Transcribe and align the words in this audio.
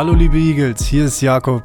Hallo 0.00 0.14
liebe 0.14 0.38
Eagles, 0.38 0.86
hier 0.86 1.04
ist 1.04 1.20
Jakob, 1.20 1.62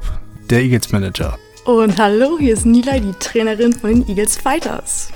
der 0.50 0.60
Eagles 0.60 0.92
Manager. 0.92 1.38
Und 1.64 1.96
hallo, 1.96 2.36
hier 2.38 2.52
ist 2.52 2.66
Nila, 2.66 2.98
die 2.98 3.14
Trainerin 3.18 3.72
von 3.72 3.88
den 3.88 4.08
Eagles 4.10 4.36
Fighters. 4.36 5.08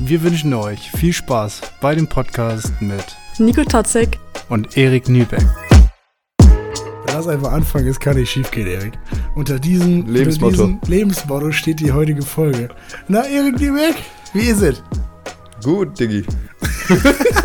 Wir 0.00 0.22
wünschen 0.22 0.54
euch 0.54 0.90
viel 0.92 1.12
Spaß 1.12 1.60
bei 1.82 1.94
dem 1.94 2.06
Podcast 2.06 2.72
mit 2.80 3.04
Nico 3.36 3.64
Totzek 3.64 4.18
und 4.48 4.78
Erik 4.78 5.10
Nübeck. 5.10 5.44
Lass 7.08 7.28
einfach 7.28 7.52
anfangen, 7.52 7.86
es 7.86 8.00
kann 8.00 8.16
nicht 8.16 8.30
schief 8.30 8.50
gehen, 8.50 8.66
Erik. 8.66 8.94
Unter 9.34 9.58
diesem 9.58 10.06
Lebensmotto. 10.06 10.64
Unter 10.64 10.78
diesem 10.78 10.90
Lebensmotto 10.90 11.52
steht 11.52 11.80
die 11.80 11.92
heutige 11.92 12.22
Folge. 12.22 12.70
Na, 13.08 13.26
Erik 13.26 13.60
Nübeck, 13.60 13.96
wie 14.32 14.46
ist 14.48 14.62
es? 14.62 14.82
Gut, 15.62 16.00
Diggi. 16.00 16.24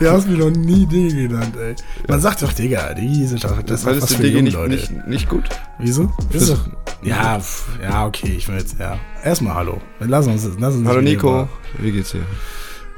Du 0.00 0.10
hast 0.10 0.28
mir 0.28 0.36
noch 0.36 0.50
nie 0.50 0.86
Diggi 0.86 1.28
genannt, 1.28 1.56
ey. 1.56 1.74
Man 2.06 2.20
sagt 2.20 2.42
doch, 2.42 2.52
Digga, 2.52 2.92
Diggi 2.92 3.24
ist 3.24 3.44
doch, 3.44 3.62
das 3.62 3.84
ist 3.84 4.02
was 4.02 4.14
für 4.14 4.26
junge 4.26 4.44
nicht, 4.44 4.54
Leute. 4.54 4.74
nicht, 4.74 5.06
nicht 5.06 5.28
gut? 5.28 5.44
Wieso? 5.78 6.12
Ist 6.30 6.50
doch, 6.50 6.68
ja, 7.02 7.40
pf, 7.40 7.66
ja, 7.82 8.06
okay, 8.06 8.34
ich 8.36 8.46
will 8.46 8.58
jetzt, 8.58 8.78
ja. 8.78 8.98
Erstmal 9.22 9.54
hallo. 9.54 9.80
Lass 10.00 10.26
uns, 10.26 10.46
lass 10.58 10.74
uns 10.74 10.86
Hallo 10.86 11.00
Nico, 11.00 11.48
wie 11.78 11.92
geht's 11.92 12.12
dir? 12.12 12.20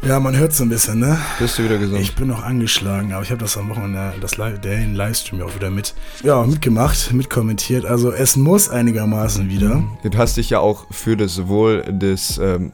Ja, 0.02 0.20
man 0.20 0.36
hört 0.36 0.52
so 0.52 0.62
ein 0.62 0.68
bisschen, 0.68 0.98
ne? 0.98 1.18
Bist 1.38 1.58
du 1.58 1.64
wieder 1.64 1.78
gesund? 1.78 2.00
Ich 2.00 2.14
bin 2.14 2.28
noch 2.28 2.42
angeschlagen, 2.44 3.12
aber 3.12 3.22
ich 3.22 3.30
habe 3.30 3.40
das 3.40 3.56
am 3.56 3.70
Wochenende, 3.70 4.12
das 4.20 4.36
Live, 4.36 4.60
den 4.60 4.94
Livestream 4.94 5.40
ja 5.40 5.46
auch 5.46 5.54
wieder 5.54 5.70
mit, 5.70 5.94
ja, 6.22 6.44
mitgemacht, 6.44 7.12
mitkommentiert. 7.12 7.86
Also 7.86 8.12
es 8.12 8.36
muss 8.36 8.68
einigermaßen 8.68 9.48
wieder. 9.48 9.82
Du 10.04 10.18
hast 10.18 10.36
dich 10.36 10.50
ja 10.50 10.60
auch 10.60 10.86
für 10.90 11.16
das 11.16 11.48
Wohl 11.48 11.82
des 11.88 12.38
ähm, 12.38 12.72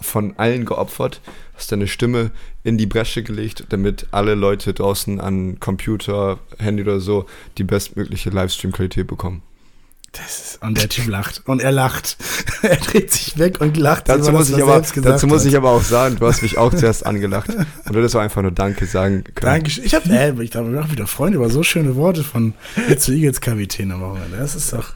von 0.00 0.34
allen 0.38 0.64
geopfert, 0.64 1.20
hast 1.56 1.72
deine 1.72 1.88
Stimme 1.88 2.30
in 2.62 2.78
die 2.78 2.86
Bresche 2.86 3.22
gelegt, 3.22 3.66
damit 3.70 4.06
alle 4.10 4.34
Leute 4.34 4.74
draußen 4.74 5.20
an 5.20 5.58
Computer, 5.60 6.38
Handy 6.58 6.82
oder 6.82 7.00
so 7.00 7.26
die 7.58 7.64
bestmögliche 7.64 8.30
Livestream-Qualität 8.30 9.06
bekommen. 9.06 9.42
Das 10.12 10.38
ist, 10.38 10.62
und 10.62 10.78
der 10.78 10.88
Typ 10.88 11.08
lacht. 11.08 11.42
Und 11.44 11.60
er 11.60 11.72
lacht. 11.72 12.16
er 12.62 12.76
dreht 12.76 13.12
sich 13.12 13.38
weg 13.38 13.60
und 13.60 13.76
lacht. 13.76 14.08
Dazu 14.08 14.32
muss, 14.32 14.48
das, 14.48 14.50
ich 14.50 14.64
er 14.64 14.74
aber, 14.74 14.82
dazu 15.02 15.26
muss 15.26 15.44
ich 15.44 15.56
aber 15.56 15.70
auch 15.70 15.82
sagen, 15.82 16.16
du 16.16 16.26
hast 16.26 16.42
mich 16.42 16.56
auch 16.56 16.72
zuerst 16.72 17.04
angelacht 17.04 17.50
und 17.50 17.92
du 17.92 17.98
hättest 17.98 18.16
auch 18.16 18.20
einfach 18.20 18.40
nur 18.40 18.50
Danke 18.50 18.86
sagen 18.86 19.24
können. 19.34 19.54
Dankeschön. 19.54 19.84
Ich 19.84 19.94
habe 19.94 20.08
äh, 20.08 20.42
ich 20.42 20.54
hab 20.54 20.64
auch 20.64 20.90
wieder 20.90 21.06
Freunde 21.06 21.36
über 21.36 21.50
so 21.50 21.62
schöne 21.62 21.96
Worte 21.96 22.24
von 22.24 22.54
jetzt 22.88 23.04
zu 23.04 23.12
Eagles 23.12 23.40
Kapitän 23.40 23.92
am 23.92 24.00
Wochenende. 24.00 24.38
Das 24.38 24.54
ist 24.54 24.72
doch. 24.72 24.94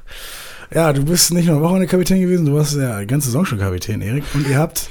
Ja, 0.72 0.92
du 0.92 1.04
bist 1.04 1.32
nicht 1.32 1.46
nur 1.46 1.60
Wochenende 1.60 1.88
Kapitän 1.88 2.20
gewesen, 2.20 2.46
du 2.46 2.54
warst 2.54 2.76
ja 2.76 3.00
die 3.00 3.06
ganze 3.06 3.26
Saison 3.26 3.44
schon 3.44 3.58
Kapitän, 3.58 4.00
Erik. 4.00 4.24
Und 4.34 4.48
ihr 4.48 4.56
habt 4.56 4.90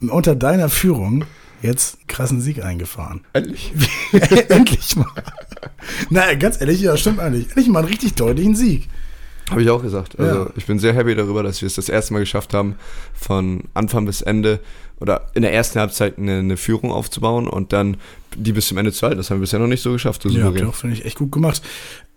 unter 0.00 0.34
deiner 0.34 0.68
Führung 0.68 1.24
jetzt 1.62 1.94
einen 1.94 2.06
krassen 2.08 2.40
Sieg 2.40 2.64
eingefahren. 2.64 3.20
Endlich. 3.32 3.72
Endlich 4.48 4.96
mal. 4.96 5.06
Na, 6.10 6.34
ganz 6.34 6.60
ehrlich, 6.60 6.80
ja, 6.80 6.96
stimmt 6.96 7.20
eigentlich. 7.20 7.48
Endlich 7.50 7.68
mal 7.68 7.80
einen 7.80 7.88
richtig 7.88 8.14
deutlichen 8.14 8.56
Sieg. 8.56 8.88
Habe 9.52 9.62
ich 9.62 9.70
auch 9.70 9.82
gesagt. 9.82 10.18
Also 10.18 10.44
Ja. 10.44 10.50
ich 10.56 10.66
bin 10.66 10.78
sehr 10.78 10.92
happy 10.94 11.14
darüber, 11.14 11.42
dass 11.42 11.60
wir 11.62 11.66
es 11.66 11.74
das 11.74 11.88
erste 11.88 12.12
Mal 12.12 12.20
geschafft 12.20 12.52
haben, 12.54 12.74
von 13.14 13.64
Anfang 13.74 14.04
bis 14.06 14.20
Ende 14.22 14.60
oder 15.00 15.28
in 15.34 15.42
der 15.42 15.52
ersten 15.52 15.80
Halbzeit 15.80 16.18
eine, 16.18 16.38
eine 16.38 16.56
Führung 16.56 16.92
aufzubauen 16.92 17.48
und 17.48 17.72
dann 17.72 17.96
die 18.36 18.52
bis 18.52 18.68
zum 18.68 18.78
Ende 18.78 18.92
zu 18.92 19.02
halten. 19.06 19.18
Das 19.18 19.30
haben 19.30 19.38
wir 19.38 19.42
bisher 19.42 19.58
noch 19.58 19.66
nicht 19.66 19.82
so 19.82 19.92
geschafft. 19.92 20.24
Ja, 20.26 20.50
doch, 20.50 20.74
finde 20.74 20.96
ich 20.96 21.04
echt 21.04 21.18
gut 21.18 21.32
gemacht. 21.32 21.60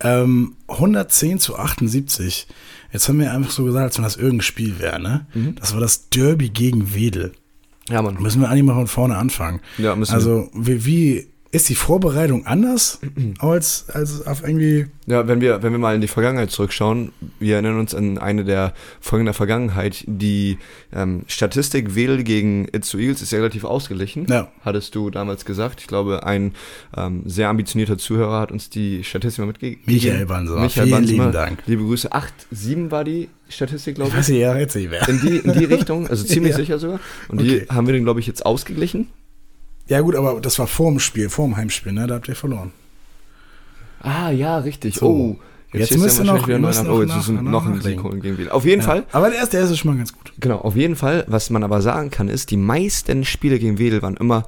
Ähm, 0.00 0.54
110 0.68 1.38
zu 1.40 1.56
78. 1.58 2.46
Jetzt 2.92 3.08
haben 3.08 3.18
wir 3.18 3.32
einfach 3.32 3.50
so 3.50 3.64
gesagt, 3.64 3.84
als 3.84 3.96
wenn 3.98 4.04
das 4.04 4.16
irgendein 4.16 4.42
Spiel 4.42 4.78
wäre, 4.78 5.00
ne? 5.00 5.26
Mhm. 5.34 5.56
Das 5.56 5.74
war 5.74 5.80
das 5.80 6.08
Derby 6.10 6.48
gegen 6.48 6.94
Wedel. 6.94 7.32
ja, 7.90 8.00
Mann. 8.02 8.16
Müssen 8.20 8.40
wir 8.40 8.48
eigentlich 8.48 8.62
mal 8.64 8.74
von 8.74 8.86
vorne 8.86 9.16
anfangen. 9.16 9.60
Ja, 9.78 9.94
müssen 9.96 10.12
wir. 10.12 10.16
also, 10.16 10.48
wie, 10.54 10.84
wie 10.86 11.26
ist 11.52 11.68
die 11.68 11.74
Vorbereitung 11.76 12.44
anders 12.46 12.98
als, 13.38 13.86
als 13.90 14.26
auf 14.26 14.42
irgendwie. 14.42 14.86
Ja, 15.06 15.28
wenn 15.28 15.40
wir, 15.40 15.62
wenn 15.62 15.70
wir 15.72 15.78
mal 15.78 15.94
in 15.94 16.00
die 16.00 16.08
Vergangenheit 16.08 16.50
zurückschauen, 16.50 17.12
wir 17.38 17.54
erinnern 17.54 17.78
uns 17.78 17.94
an 17.94 18.18
eine 18.18 18.44
der 18.44 18.74
Folgen 19.00 19.24
der 19.24 19.34
Vergangenheit. 19.34 20.04
Die 20.08 20.58
ähm, 20.92 21.22
Statistik 21.28 21.94
Wedel 21.94 22.24
gegen 22.24 22.66
Itzu 22.72 22.98
Eagles 22.98 23.22
ist 23.22 23.30
ja 23.32 23.38
relativ 23.38 23.64
ausgeglichen, 23.64 24.26
Ja. 24.28 24.50
hattest 24.62 24.94
du 24.96 25.08
damals 25.10 25.44
gesagt. 25.44 25.80
Ich 25.80 25.86
glaube, 25.86 26.26
ein 26.26 26.52
ähm, 26.96 27.22
sehr 27.24 27.48
ambitionierter 27.48 27.96
Zuhörer 27.96 28.40
hat 28.40 28.50
uns 28.50 28.68
die 28.68 29.04
Statistik 29.04 29.38
mal 29.40 29.46
mitgegeben. 29.46 29.82
Michael 29.86 30.26
Bansemer. 30.26 30.60
Michael 30.62 30.86
Vielen 30.88 31.04
lieben 31.04 31.32
Dank. 31.32 31.62
Liebe 31.66 31.84
Grüße. 31.84 32.10
8-7 32.12 32.90
war 32.90 33.04
die 33.04 33.28
Statistik, 33.48 33.94
glaube 33.94 34.08
Ich 34.08 34.14
ich. 34.14 34.18
weiß 34.18 34.28
nicht, 34.30 34.40
ja, 34.40 34.56
jetzt 34.58 34.74
nicht 34.74 34.90
mehr. 34.90 35.08
In 35.08 35.20
die, 35.20 35.36
in 35.38 35.52
die 35.52 35.64
Richtung, 35.72 36.08
also 36.08 36.24
ziemlich 36.24 36.52
Ja. 36.52 36.56
sicher 36.58 36.78
sogar. 36.80 36.98
Und 37.28 37.40
Okay. 37.40 37.60
die 37.70 37.72
haben 37.74 37.86
wir 37.86 37.94
dann, 37.94 38.02
glaube 38.02 38.18
ich, 38.20 38.26
jetzt 38.26 38.44
ausgeglichen. 38.44 39.06
Ja, 39.88 40.00
gut, 40.00 40.16
aber 40.16 40.40
das 40.40 40.58
war 40.58 40.66
vor 40.66 40.90
dem 40.90 40.98
Spiel, 40.98 41.28
vor 41.28 41.46
dem 41.46 41.56
Heimspiel, 41.56 41.92
ne? 41.92 42.06
Da 42.06 42.14
habt 42.16 42.28
ihr 42.28 42.34
verloren. 42.36 42.72
Ah, 44.00 44.30
ja, 44.30 44.58
richtig. 44.58 44.94
So. 44.96 45.06
Oh, 45.06 45.38
Jetzt 45.72 45.96
müsst 45.98 46.18
ihr 46.18 46.26
wahrscheinlich 46.26 46.42
noch- 46.42 46.48
wieder 46.48 46.58
nach- 46.58 46.82
noch 46.84 46.92
Oh, 46.94 47.00
jetzt 47.02 47.08
nach- 47.08 47.28
ein- 47.28 47.44
noch 47.44 47.66
ein 47.66 47.76
nachlegen. 47.76 47.98
Sieg 47.98 48.02
holen 48.02 48.20
gegen 48.22 48.38
Wedel. 48.38 48.50
Auf 48.50 48.64
jeden 48.64 48.80
Ja. 48.80 48.86
Fall. 48.86 49.04
Aber 49.12 49.28
der 49.30 49.38
erste, 49.38 49.52
der 49.52 49.60
erste 49.60 49.74
ist 49.74 49.80
schon 49.80 49.90
mal 49.92 49.96
ganz 49.98 50.12
gut. 50.12 50.32
Genau, 50.40 50.58
auf 50.58 50.74
jeden 50.76 50.96
Fall. 50.96 51.24
Was 51.28 51.50
man 51.50 51.62
aber 51.64 51.82
sagen 51.82 52.10
kann, 52.10 52.28
ist, 52.28 52.50
die 52.50 52.56
meisten 52.56 53.24
Spiele 53.24 53.58
gegen 53.58 53.78
Wedel 53.78 54.00
waren 54.02 54.16
immer 54.16 54.44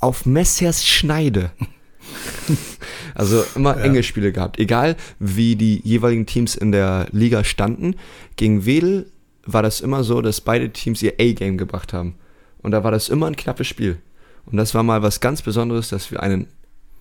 auf 0.00 0.26
Messers 0.26 0.84
Schneide. 0.86 1.50
also 3.14 3.44
immer 3.54 3.76
Ja. 3.78 3.84
enge 3.84 4.02
Spiele 4.02 4.32
gehabt. 4.32 4.58
Egal, 4.58 4.96
wie 5.18 5.56
die 5.56 5.80
jeweiligen 5.84 6.26
Teams 6.26 6.54
in 6.54 6.72
der 6.72 7.06
Liga 7.12 7.44
standen. 7.44 7.94
Gegen 8.36 8.64
Wedel 8.64 9.10
war 9.44 9.62
das 9.62 9.80
immer 9.80 10.02
so, 10.04 10.20
dass 10.22 10.40
beide 10.40 10.70
Teams 10.70 11.02
ihr 11.02 11.14
A-Game 11.20 11.58
gebracht 11.58 11.92
haben. 11.92 12.14
Und 12.62 12.70
da 12.72 12.84
war 12.84 12.90
das 12.90 13.08
immer 13.08 13.26
ein 13.26 13.36
knappes 13.36 13.66
Spiel. 13.66 13.98
Und 14.46 14.56
das 14.56 14.74
war 14.74 14.82
mal 14.82 15.02
was 15.02 15.20
ganz 15.20 15.42
Besonderes, 15.42 15.88
dass 15.88 16.10
wir 16.10 16.22
einen 16.22 16.46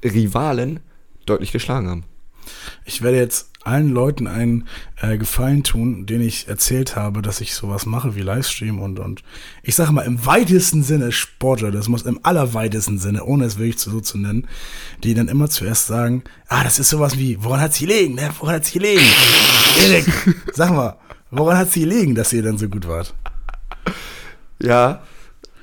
Rivalen 0.04 0.80
deutlich 1.26 1.52
geschlagen 1.52 1.90
haben. 1.90 2.04
Ich 2.86 3.02
werde 3.02 3.18
jetzt 3.18 3.52
allen 3.64 3.90
Leuten 3.90 4.28
einen 4.28 4.68
äh, 5.00 5.18
Gefallen 5.18 5.64
tun, 5.64 6.06
den 6.06 6.22
ich 6.22 6.48
erzählt 6.48 6.96
habe, 6.96 7.22
dass 7.22 7.42
ich 7.42 7.54
sowas 7.54 7.86
mache 7.86 8.16
wie 8.16 8.22
Livestream 8.22 8.80
und, 8.80 9.00
und 9.00 9.24
ich 9.62 9.76
sage 9.76 9.92
mal 9.92 10.02
im 10.02 10.26
weitesten 10.26 10.82
Sinne 10.82 11.12
Sportler, 11.12 11.72
das 11.72 11.88
muss 11.88 12.02
im 12.02 12.20
allerweitesten 12.24 12.98
Sinne, 12.98 13.24
ohne 13.24 13.46
es 13.46 13.58
wirklich 13.58 13.80
so 13.80 14.00
zu 14.02 14.18
nennen, 14.18 14.48
die 15.04 15.14
dann 15.14 15.28
immer 15.28 15.50
zuerst 15.50 15.88
sagen, 15.88 16.24
ah, 16.48 16.64
das 16.64 16.80
ist 16.80 16.90
sowas 16.90 17.18
wie, 17.18 17.44
woran 17.44 17.62
hat's 17.62 17.80
gelegen, 17.80 18.16
ne? 18.16 18.32
Woran 18.40 18.56
hat's 18.56 18.72
gelegen? 18.72 19.06
Erik, 19.80 20.06
sag 20.54 20.72
mal, 20.72 20.98
woran 21.30 21.58
hat's 21.58 21.76
gelegen, 21.76 22.16
dass 22.16 22.34
ihr 22.34 22.42
dann 22.42 22.58
so 22.58 22.68
gut 22.68 22.88
wart? 22.88 23.14
Ja, 24.60 25.04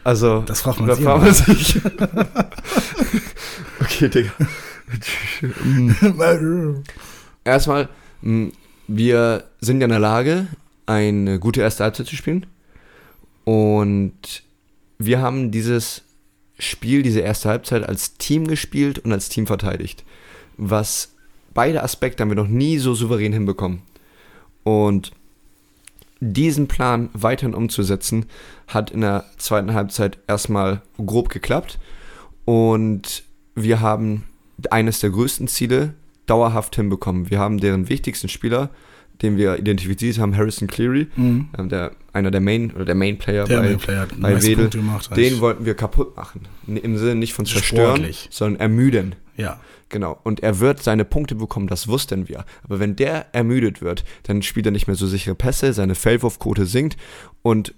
also. 0.09 0.43
Das 0.47 0.63
fragt 0.63 0.81
man 0.81 0.89
da 0.89 0.97
fragt 0.97 1.23
man 1.23 1.35
sich. 1.35 1.77
okay, 3.81 4.09
Digga. 4.09 4.33
Erstmal, 7.45 7.91
mh, 8.23 8.53
wir 8.87 9.45
sind 9.61 9.81
ja 9.81 9.85
in 9.85 9.91
der 9.91 9.99
Lage, 9.99 10.47
eine 10.87 11.39
gute 11.39 11.61
erste 11.61 11.85
Halbzeit 11.85 12.07
zu 12.07 12.17
spielen. 12.17 12.47
Und 13.45 14.43
wir 14.99 15.21
haben 15.21 15.51
dieses 15.51 16.05
Spiel, 16.59 17.03
diese 17.03 17.21
erste 17.21 17.51
Halbzeit 17.51 17.87
als 17.87 18.15
Team 18.15 18.47
gespielt 18.47 18.99
und 18.99 19.13
als 19.13 19.29
Team 19.29 19.47
verteidigt. 19.47 20.05
Was 20.57 21.13
beide 21.53 21.83
Aspekte 21.83 22.23
haben 22.23 22.31
wir 22.31 22.37
noch 22.37 22.49
nie 22.49 22.79
so 22.79 22.95
souverän 22.95 23.35
hinbekommen. 23.35 23.83
Und 24.65 25.13
diesen 26.21 26.67
Plan 26.69 27.11
weiterhin 27.13 27.55
umzusetzen, 27.55 28.27
hat 28.67 28.91
in 28.91 29.01
der 29.03 29.25
zweiten 29.37 29.73
Halbzeit 29.75 30.19
erstmal 30.27 30.83
grob 31.05 31.29
geklappt. 31.29 31.79
Und 32.45 33.23
wir 33.55 33.81
haben 33.81 34.25
eines 34.71 35.01
der 35.01 35.11
größten 35.11 35.49
Ziele 35.49 35.95
dauerhaft 36.27 36.77
hinbekommen. 36.77 37.31
Wir 37.31 37.39
haben 37.39 37.59
deren 37.59 37.89
wichtigsten 37.89 38.29
Spieler, 38.29 38.71
den 39.23 39.37
wir 39.37 39.59
identifiziert 39.59 40.19
haben, 40.19 40.37
Harrison 40.37 40.69
Cleary, 40.69 41.09
Mhm. 41.17 41.49
ähm, 41.59 41.69
der, 41.69 41.93
einer 42.13 42.31
der 42.31 42.41
Main 42.41 42.71
oder 42.73 42.85
der 42.85 42.95
Main 42.95 43.19
Player 43.19 43.45
Der 43.45 43.57
bei, 43.59 43.63
Mainplayer 43.71 44.01
hat 44.01 44.11
die 44.13 44.21
bei 44.21 44.43
Wedel. 44.43 44.71
Den 45.17 45.41
wollten 45.41 45.65
wir 45.65 45.75
kaputt 45.75 46.17
machen. 46.17 46.43
Im 46.67 46.97
Sinne 46.99 47.17
nicht 47.17 47.33
von 47.35 47.47
zerstören, 47.47 47.97
Sportlich. 47.97 48.29
sondern 48.31 48.61
ermüden. 48.61 49.15
Ja. 49.39 49.61
Genau. 49.89 50.19
Und 50.23 50.41
er 50.41 50.61
wird 50.61 50.83
seine 50.83 51.07
Punkte 51.07 51.35
bekommen, 51.35 51.67
das 51.67 51.89
wussten 51.89 52.29
wir. 52.29 52.45
Aber 52.65 52.79
wenn 52.79 52.95
der 52.95 53.35
ermüdet 53.35 53.81
wird, 53.81 54.05
dann 54.25 54.43
spielt 54.43 54.67
er 54.67 54.73
nicht 54.73 54.87
mehr 54.87 54.97
so 54.97 55.07
sichere 55.07 55.35
Pässe, 55.35 55.73
seine 55.73 55.95
Feldwurfquote 55.95 56.67
sinkt 56.67 56.99
und 57.41 57.75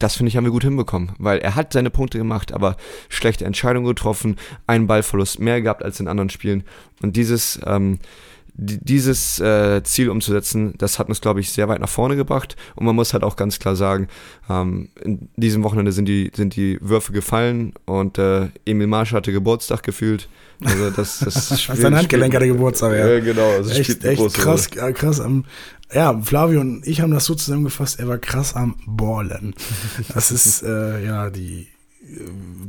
das 0.00 0.16
finde 0.16 0.28
ich 0.28 0.36
haben 0.36 0.44
wir 0.44 0.50
gut 0.50 0.64
hinbekommen, 0.64 1.12
weil 1.18 1.38
er 1.38 1.54
hat 1.54 1.72
seine 1.72 1.88
Punkte 1.88 2.18
gemacht, 2.18 2.52
aber 2.52 2.76
schlechte 3.08 3.44
Entscheidungen 3.44 3.86
getroffen, 3.86 4.36
einen 4.66 4.88
Ballverlust 4.88 5.38
mehr 5.38 5.62
gehabt 5.62 5.82
als 5.82 6.00
in 6.00 6.08
anderen 6.08 6.30
Spielen. 6.30 6.64
Und 7.00 7.16
dieses, 7.16 7.60
ähm, 7.64 8.00
dieses 8.56 9.40
äh, 9.40 9.82
Ziel 9.82 10.08
umzusetzen, 10.10 10.74
das 10.78 10.98
hat 10.98 11.08
uns, 11.08 11.20
glaube 11.20 11.40
ich, 11.40 11.50
sehr 11.50 11.68
weit 11.68 11.80
nach 11.80 11.88
vorne 11.88 12.14
gebracht. 12.16 12.54
Und 12.76 12.86
man 12.86 12.94
muss 12.94 13.12
halt 13.12 13.24
auch 13.24 13.34
ganz 13.36 13.58
klar 13.58 13.74
sagen, 13.74 14.08
ähm, 14.48 14.88
in 15.02 15.28
diesem 15.36 15.64
Wochenende 15.64 15.90
sind 15.92 16.06
die, 16.06 16.30
sind 16.34 16.54
die 16.54 16.78
Würfe 16.80 17.12
gefallen 17.12 17.72
und 17.84 18.16
äh, 18.18 18.48
Emil 18.64 18.86
Marsch 18.86 19.12
hatte 19.12 19.32
Geburtstag 19.32 19.82
gefühlt. 19.82 20.28
Also 20.64 20.90
das, 20.90 21.18
das 21.18 21.60
spielt- 21.62 21.78
Sein 21.80 21.96
Handgelenk 21.96 22.32
hatte 22.34 22.46
Geburtstag, 22.46 22.92
ja. 22.92 23.08
Ja, 23.08 23.20
genau. 23.20 23.48
Also 23.50 23.70
echt, 23.70 23.84
spielt 23.90 24.04
echt 24.04 24.20
große 24.20 24.38
krass, 24.40 24.66
äh, 24.76 24.92
krass 24.92 25.20
am. 25.20 25.44
Ja, 25.92 26.20
Flavio 26.22 26.60
und 26.60 26.86
ich 26.86 27.00
haben 27.00 27.10
das 27.12 27.24
so 27.24 27.34
zusammengefasst, 27.34 27.98
er 28.00 28.08
war 28.08 28.18
krass 28.18 28.54
am 28.54 28.76
Ballen. 28.86 29.54
Das 30.14 30.30
ist, 30.32 30.62
äh, 30.62 31.04
ja, 31.04 31.30
die 31.30 31.66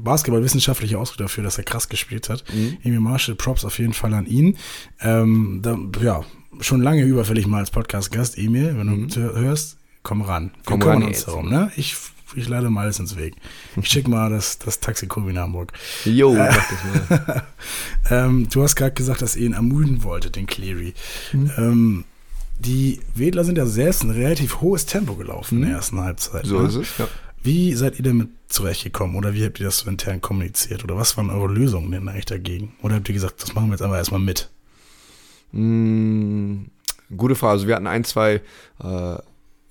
basketballwissenschaftliche 0.03 0.97
Ausdruck 0.97 1.19
dafür, 1.19 1.43
dass 1.43 1.57
er 1.57 1.63
krass 1.63 1.89
gespielt 1.89 2.29
hat. 2.29 2.43
Mhm. 2.53 2.77
Emil 2.83 2.99
Marshall, 2.99 3.35
Props 3.35 3.65
auf 3.65 3.79
jeden 3.79 3.93
Fall 3.93 4.13
an 4.13 4.25
ihn. 4.25 4.57
Ähm, 5.01 5.59
da, 5.61 5.77
ja, 6.01 6.23
schon 6.61 6.81
lange 6.81 7.03
überfällig 7.03 7.47
mal 7.47 7.59
als 7.59 7.71
Podcast-Gast, 7.71 8.37
Emil, 8.37 8.77
wenn 8.77 8.87
mhm. 8.87 9.09
du 9.09 9.21
hörst, 9.33 9.77
komm 10.03 10.21
ran. 10.21 10.51
Wir 10.53 10.63
komm 10.65 10.79
kümmern 10.79 11.01
ran 11.01 11.07
uns 11.09 11.25
darum, 11.25 11.49
ne? 11.49 11.71
Ich, 11.75 11.95
ich 12.35 12.47
leite 12.47 12.69
mal 12.69 12.83
alles 12.83 12.99
ins 12.99 13.15
Weg. 13.15 13.35
Ich 13.75 13.89
schicke 13.89 14.09
mal 14.09 14.29
das, 14.29 14.57
das 14.59 14.79
Taxi 14.79 15.07
in 15.27 15.39
Hamburg. 15.39 15.73
Jo, 16.05 16.33
äh, 16.35 16.49
mach 16.49 16.69
das 16.69 17.19
mal. 17.19 17.43
ähm, 18.09 18.47
du 18.49 18.63
hast 18.63 18.75
gerade 18.75 18.93
gesagt, 18.93 19.21
dass 19.21 19.35
ihr 19.35 19.47
ihn 19.47 19.53
ermüden 19.53 20.03
wolltet, 20.03 20.35
den 20.35 20.45
Cleary. 20.45 20.93
Mhm. 21.33 21.51
Ähm, 21.57 22.05
die 22.57 23.01
Wedler 23.13 23.43
sind 23.43 23.57
ja 23.57 23.65
selbst 23.65 24.03
ein 24.03 24.11
relativ 24.11 24.61
hohes 24.61 24.85
Tempo 24.85 25.15
gelaufen 25.15 25.57
mhm. 25.57 25.63
in 25.63 25.69
der 25.69 25.77
ersten 25.77 25.99
Halbzeit. 25.99 26.45
So 26.45 26.61
ne? 26.61 26.67
ist 26.67 26.75
es, 26.75 26.97
ja. 26.97 27.07
Wie 27.45 27.73
seid 27.73 27.99
ihr 27.99 28.03
damit 28.03 28.29
zurechtgekommen 28.47 29.15
oder 29.15 29.35
wie 29.35 29.45
habt 29.45 29.59
ihr 29.59 29.67
das 29.67 29.77
so 29.77 29.89
intern 29.89 30.19
kommuniziert 30.19 30.83
oder 30.83 30.97
was 30.97 31.15
waren 31.15 31.29
eure 31.29 31.47
Lösungen 31.47 31.91
denn 31.91 32.09
eigentlich 32.09 32.25
dagegen? 32.25 32.73
Oder 32.81 32.95
habt 32.95 33.07
ihr 33.07 33.13
gesagt, 33.13 33.43
das 33.43 33.53
machen 33.53 33.67
wir 33.67 33.73
jetzt 33.73 33.83
einfach 33.83 33.97
erstmal 33.97 34.19
mit? 34.19 34.49
Mm, 35.51 36.63
gute 37.15 37.35
Frage. 37.35 37.51
Also 37.51 37.67
wir 37.67 37.75
hatten 37.75 37.85
ein, 37.85 38.03
zwei 38.03 38.41
äh, 38.83 39.17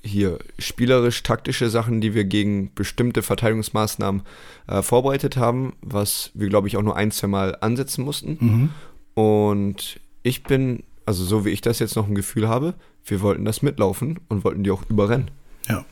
hier 0.03 0.39
spielerisch-taktische 0.57 1.69
Sachen, 1.69 2.01
die 2.01 2.15
wir 2.15 2.25
gegen 2.25 2.73
bestimmte 2.77 3.23
Verteidigungsmaßnahmen 3.23 4.23
äh, 4.69 4.83
vorbereitet 4.83 5.37
haben, 5.37 5.73
was 5.81 6.31
wir, 6.35 6.49
glaube 6.49 6.69
ich, 6.69 6.77
auch 6.77 6.83
nur 6.83 6.97
ein, 6.97 7.11
zwei 7.11 7.27
Mal 7.27 7.57
ansetzen 7.61 8.05
mussten. 8.05 8.39
Mhm. 8.41 8.71
Und 9.15 9.99
ich 10.23 10.45
bin, 10.45 10.85
also 11.07 11.25
so 11.25 11.45
wie 11.45 11.51
ich 11.51 11.61
das 11.61 11.81
jetzt 11.81 11.97
noch 11.97 12.07
ein 12.07 12.15
Gefühl 12.15 12.49
habe, 12.49 12.75
wir 13.05 13.21
wollten 13.21 13.45
das 13.45 13.63
mitlaufen 13.63 14.21
und 14.29 14.45
wollten 14.45 14.63
die 14.63 14.71
auch 14.71 14.89
überrennen. 14.89 15.33
Ja. 15.69 15.85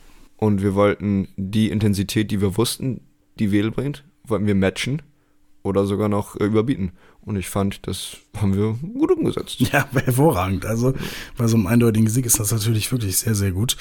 Und 0.42 0.60
wir 0.60 0.74
wollten 0.74 1.28
die 1.36 1.70
Intensität, 1.70 2.32
die 2.32 2.40
wir 2.40 2.56
wussten, 2.56 3.02
die 3.38 3.52
Wedel 3.52 3.70
bringt, 3.70 4.02
wollten 4.24 4.44
wir 4.44 4.56
matchen 4.56 5.00
oder 5.62 5.86
sogar 5.86 6.08
noch 6.08 6.34
äh, 6.34 6.42
überbieten. 6.42 6.90
Und 7.20 7.36
ich 7.36 7.48
fand, 7.48 7.86
das 7.86 8.16
haben 8.36 8.56
wir 8.56 8.76
gut 8.92 9.12
umgesetzt. 9.12 9.60
Ja, 9.60 9.86
hervorragend. 9.92 10.66
Also 10.66 10.94
bei 11.36 11.46
so 11.46 11.56
einem 11.56 11.68
eindeutigen 11.68 12.08
Sieg 12.08 12.26
ist 12.26 12.40
das 12.40 12.50
natürlich 12.50 12.90
wirklich 12.90 13.18
sehr, 13.18 13.36
sehr 13.36 13.52
gut. 13.52 13.76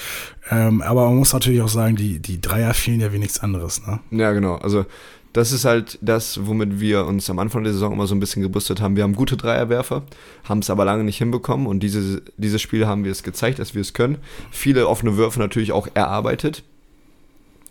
Ähm, 0.51 0.83
aber 0.83 1.05
man 1.05 1.15
muss 1.15 1.33
natürlich 1.33 1.63
auch 1.63 1.67
sagen, 1.67 1.95
die, 1.95 2.19
die 2.19 2.39
Dreier 2.39 2.75
fehlen 2.75 2.99
ja 2.99 3.11
wie 3.11 3.17
nichts 3.17 3.39
anderes. 3.39 3.81
Ne? 3.87 3.99
Ja, 4.11 4.31
genau. 4.31 4.57
Also 4.57 4.85
das 5.33 5.51
ist 5.51 5.65
halt 5.65 5.97
das, 6.01 6.45
womit 6.45 6.79
wir 6.79 7.05
uns 7.05 7.29
am 7.29 7.39
Anfang 7.39 7.63
der 7.63 7.73
Saison 7.73 7.93
immer 7.93 8.07
so 8.07 8.15
ein 8.15 8.19
bisschen 8.19 8.41
gebrüstet 8.41 8.81
haben. 8.81 8.95
Wir 8.95 9.03
haben 9.03 9.15
gute 9.15 9.37
Dreierwerfer, 9.37 10.03
haben 10.43 10.59
es 10.59 10.69
aber 10.69 10.85
lange 10.85 11.03
nicht 11.03 11.17
hinbekommen 11.17 11.67
und 11.67 11.81
diese, 11.81 12.21
dieses 12.37 12.61
Spiel 12.61 12.85
haben 12.87 13.03
wir 13.03 13.11
es 13.11 13.23
gezeigt, 13.23 13.59
dass 13.59 13.73
wir 13.73 13.81
es 13.81 13.93
können. 13.93 14.17
Viele 14.51 14.87
offene 14.87 15.15
Würfe 15.17 15.39
natürlich 15.39 15.71
auch 15.71 15.87
erarbeitet. 15.93 16.63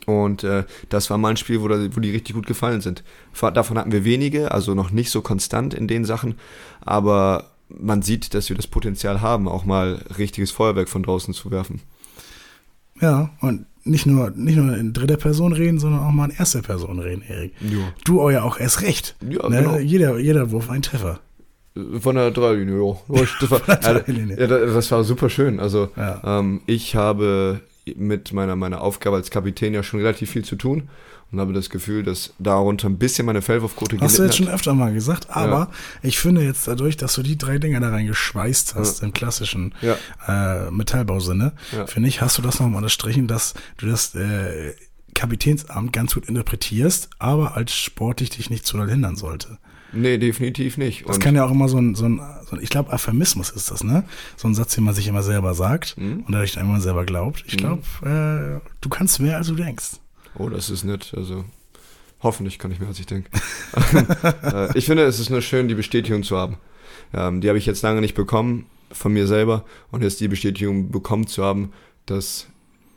Und 0.07 0.45
äh, 0.45 0.65
das 0.89 1.11
war 1.11 1.19
mal 1.19 1.29
ein 1.29 1.37
Spiel, 1.37 1.61
wo, 1.61 1.69
da, 1.69 1.79
wo 1.95 2.01
die 2.01 2.11
richtig 2.11 2.35
gut 2.35 2.47
gefallen 2.47 2.81
sind. 2.81 3.05
Davon 3.39 3.79
hatten 3.79 3.93
wir 3.93 4.05
wenige, 4.05 4.51
also 4.51 4.75
noch 4.75 4.91
nicht 4.91 5.11
so 5.11 5.21
konstant 5.21 5.75
in 5.75 5.87
den 5.87 6.05
Sachen, 6.05 6.37
aber 6.81 7.51
man 7.69 8.03
sieht, 8.03 8.35
dass 8.35 8.49
wir 8.49 8.57
das 8.57 8.67
Potenzial 8.67 9.21
haben, 9.21 9.47
auch 9.47 9.65
mal 9.65 10.05
richtiges 10.19 10.51
Feuerwerk 10.51 10.89
von 10.89 11.03
draußen 11.03 11.35
zu 11.35 11.51
werfen. 11.51 11.83
Ja, 13.01 13.31
und 13.41 13.67
nicht 13.85 14.07
nur, 14.07 14.31
nicht 14.31 14.57
nur 14.57 14.77
in 14.77 14.93
dritter 14.93 15.17
Person 15.17 15.53
reden, 15.53 15.79
sondern 15.79 16.01
auch 16.01 16.11
mal 16.11 16.31
in 16.31 16.37
erster 16.37 16.63
Person 16.63 16.99
reden, 16.99 17.23
Erik. 17.27 17.55
Ja. 17.61 17.79
Du 18.05 18.21
euer 18.21 18.45
auch 18.45 18.59
erst 18.59 18.83
recht. 18.83 19.17
Ja, 19.29 19.49
ne? 19.49 19.63
genau. 19.63 19.79
jeder, 19.79 20.19
jeder 20.19 20.51
Wurf 20.51 20.71
ein 20.71 20.83
Treffer. 20.83 21.21
Von 22.01 22.17
der 22.17 22.31
Dreilinie, 22.31 22.79
ja. 22.79 22.97
Das 23.41 23.51
war, 23.51 24.09
ja, 24.09 24.47
das 24.47 24.91
war 24.91 25.05
super 25.05 25.31
schön. 25.31 25.61
Also 25.61 25.89
ja. 25.97 26.21
ähm, 26.25 26.61
ich 26.67 26.97
habe 26.97 27.61
mit 27.97 28.33
meiner, 28.33 28.57
meiner 28.57 28.83
Aufgabe 28.83 29.17
als 29.17 29.31
Kapitän 29.31 29.75
ja 29.75 29.83
schon 29.83 30.01
relativ 30.01 30.31
viel 30.31 30.45
zu 30.45 30.57
tun 30.57 30.89
und 31.33 31.41
habe 31.41 31.53
das 31.53 31.71
Gefühl, 31.71 32.03
dass 32.03 32.33
darunter 32.39 32.89
ein 32.89 32.99
bisschen 32.99 33.27
meine 33.27 33.43
Feldwurfquote 33.43 34.01
Hast 34.01 34.19
du 34.19 34.25
jetzt 34.25 34.37
schon 34.37 34.49
öfter 34.49 34.75
mal 34.75 34.93
gesagt, 34.93 35.29
aber 35.31 35.59
ja. 35.59 35.71
ich 36.03 36.19
finde 36.19 36.43
jetzt 36.43 36.67
dadurch, 36.67 36.97
dass 36.97 37.15
du 37.15 37.23
die 37.23 37.39
drei 37.39 37.59
Dinger 37.59 37.81
da 37.81 37.91
reingeschweißt 37.91 38.75
hast, 38.75 39.01
ja. 39.01 39.07
im 39.07 39.13
klassischen 39.13 39.75
ja. 39.81 39.97
äh, 40.27 40.71
Metallbausinne, 40.71 41.53
finde 41.87 42.09
ich, 42.09 42.21
hast 42.21 42.39
du 42.39 42.43
das 42.43 42.59
nochmal 42.59 42.79
unterstrichen, 42.79 43.29
dass 43.29 43.55
du 43.79 43.87
das 43.87 44.15
äh, 44.15 44.75
Kapitänsamt 45.15 45.93
ganz 45.93 46.15
gut 46.15 46.27
interpretierst, 46.27 47.11
aber 47.19 47.57
als 47.57 47.75
sportlich 47.75 48.31
dich 48.31 48.51
nicht 48.51 48.67
zu 48.67 48.77
doll 48.77 48.89
hindern 48.89 49.17
sollte. 49.17 49.59
Nee, 49.93 50.19
definitiv 50.19 50.77
nicht. 50.79 51.07
Das 51.07 51.17
und 51.17 51.23
kann 51.23 51.35
ja 51.35 51.45
auch 51.45 51.51
immer 51.51 51.69
so 51.69 51.79
ein, 51.79 51.95
so 51.95 52.07
ein, 52.07 52.21
so 52.49 52.57
ein 52.57 52.63
ich 52.63 52.71
glaube, 52.71 52.91
Euphemismus 52.91 53.51
ist 53.51 53.71
das, 53.71 53.83
ne? 53.83 54.05
So 54.37 54.47
ein 54.47 54.55
Satz, 54.55 54.75
den 54.75 54.85
man 54.85 54.95
sich 54.95 55.09
immer 55.09 55.23
selber 55.23 55.55
sagt 55.55 55.97
mhm. 55.99 56.25
und 56.27 56.33
dadurch 56.33 56.57
immer 56.57 56.81
selber 56.81 57.05
glaubt. 57.05 57.45
Ich 57.47 57.57
glaube, 57.57 57.83
mhm. 58.03 58.57
äh, 58.57 58.61
du 58.81 58.89
kannst 58.89 59.21
mehr, 59.21 59.37
als 59.37 59.49
du 59.49 59.55
denkst. 59.55 59.99
Oh, 60.37 60.49
das 60.49 60.71
ist 60.71 60.85
nett. 60.85 61.13
Also 61.17 61.45
hoffentlich 62.23 62.59
kann 62.59 62.71
ich 62.71 62.81
mehr, 62.81 62.89
als 62.89 62.99
ich 62.99 63.07
denke. 63.07 63.31
Äh, 64.43 64.77
ich 64.77 64.87
finde, 64.87 65.05
es 65.05 65.21
ist 65.21 65.31
nur 65.31 65.43
schön, 65.43 65.69
die 65.69 65.75
Bestätigung 65.75 66.23
zu 66.23 66.37
haben. 66.37 66.57
Ähm, 67.13 67.41
die 67.41 67.49
habe 67.49 67.59
ich 67.59 67.67
jetzt 67.67 67.83
lange 67.83 68.01
nicht 68.01 68.15
bekommen 68.15 68.67
von 68.93 69.13
mir 69.13 69.27
selber 69.27 69.65
und 69.91 70.03
jetzt 70.03 70.21
die 70.21 70.29
Bestätigung 70.29 70.91
bekommen 70.91 71.27
zu 71.27 71.45
haben, 71.45 71.73
dass 72.07 72.47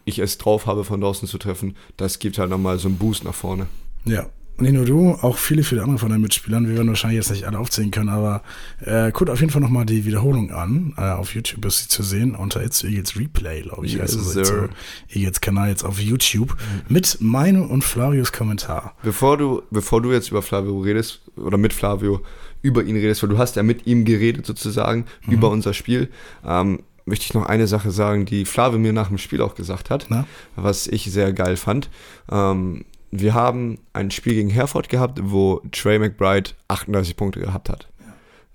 ich 0.05 0.19
es 0.19 0.37
drauf 0.37 0.65
habe, 0.65 0.83
von 0.83 0.99
draußen 1.01 1.27
zu 1.27 1.37
treffen, 1.37 1.75
das 1.97 2.19
gibt 2.19 2.37
halt 2.37 2.49
nochmal 2.49 2.79
so 2.79 2.87
einen 2.87 2.97
Boost 2.97 3.23
nach 3.23 3.35
vorne. 3.35 3.67
Ja, 4.05 4.27
nicht 4.63 4.73
nur 4.73 4.85
du, 4.85 5.11
auch 5.21 5.37
viele, 5.37 5.63
viele 5.63 5.81
andere 5.81 5.99
von 5.99 6.09
deinen 6.09 6.21
Mitspielern. 6.21 6.67
Wir 6.67 6.75
werden 6.75 6.87
wahrscheinlich 6.87 7.17
jetzt 7.17 7.31
nicht 7.31 7.45
alle 7.45 7.59
aufzählen 7.59 7.91
können, 7.91 8.09
aber 8.09 8.41
äh, 8.81 9.11
guckt 9.11 9.29
auf 9.29 9.39
jeden 9.39 9.51
Fall 9.51 9.61
nochmal 9.61 9.85
die 9.85 10.05
Wiederholung 10.05 10.51
an. 10.51 10.93
Äh, 10.97 11.11
auf 11.11 11.35
YouTube 11.35 11.65
ist 11.65 11.79
sie 11.79 11.87
zu 11.87 12.03
sehen 12.03 12.35
unter 12.35 12.63
It's 12.63 12.83
Eagles 12.83 13.17
Replay, 13.17 13.61
glaube 13.61 13.85
ich. 13.85 13.93
Yes, 13.93 14.17
also 14.17 14.69
Eagles 15.09 15.41
Kanal 15.41 15.69
jetzt 15.69 15.83
auf 15.83 15.99
YouTube 15.99 16.51
mhm. 16.51 16.93
mit 16.93 17.17
meinem 17.21 17.69
und 17.69 17.83
Flavios 17.83 18.31
Kommentar. 18.31 18.95
Bevor 19.03 19.37
du, 19.37 19.61
bevor 19.69 20.01
du 20.01 20.11
jetzt 20.11 20.31
über 20.31 20.41
Flavio 20.41 20.79
redest 20.79 21.21
oder 21.35 21.57
mit 21.57 21.73
Flavio 21.73 22.21
über 22.61 22.83
ihn 22.83 22.95
redest, 22.95 23.21
weil 23.21 23.29
du 23.29 23.37
hast 23.37 23.55
ja 23.55 23.63
mit 23.63 23.85
ihm 23.85 24.05
geredet 24.05 24.45
sozusagen 24.45 25.05
mhm. 25.25 25.33
über 25.33 25.49
unser 25.49 25.73
Spiel. 25.73 26.09
Ähm, 26.45 26.79
möchte 27.05 27.25
ich 27.25 27.33
noch 27.33 27.45
eine 27.45 27.67
Sache 27.67 27.91
sagen, 27.91 28.25
die 28.25 28.45
Flavio 28.45 28.79
mir 28.79 28.93
nach 28.93 29.09
dem 29.09 29.17
Spiel 29.17 29.41
auch 29.41 29.55
gesagt 29.55 29.89
hat, 29.89 30.07
Na? 30.09 30.25
was 30.55 30.87
ich 30.87 31.11
sehr 31.11 31.33
geil 31.33 31.57
fand. 31.57 31.89
Ähm, 32.31 32.85
wir 33.19 33.33
haben 33.33 33.79
ein 33.93 34.09
Spiel 34.09 34.33
gegen 34.33 34.49
Herford 34.49 34.89
gehabt, 34.89 35.19
wo 35.21 35.61
Trey 35.71 35.99
McBride 35.99 36.51
38 36.67 37.15
Punkte 37.15 37.39
gehabt 37.39 37.69
hat. 37.69 37.87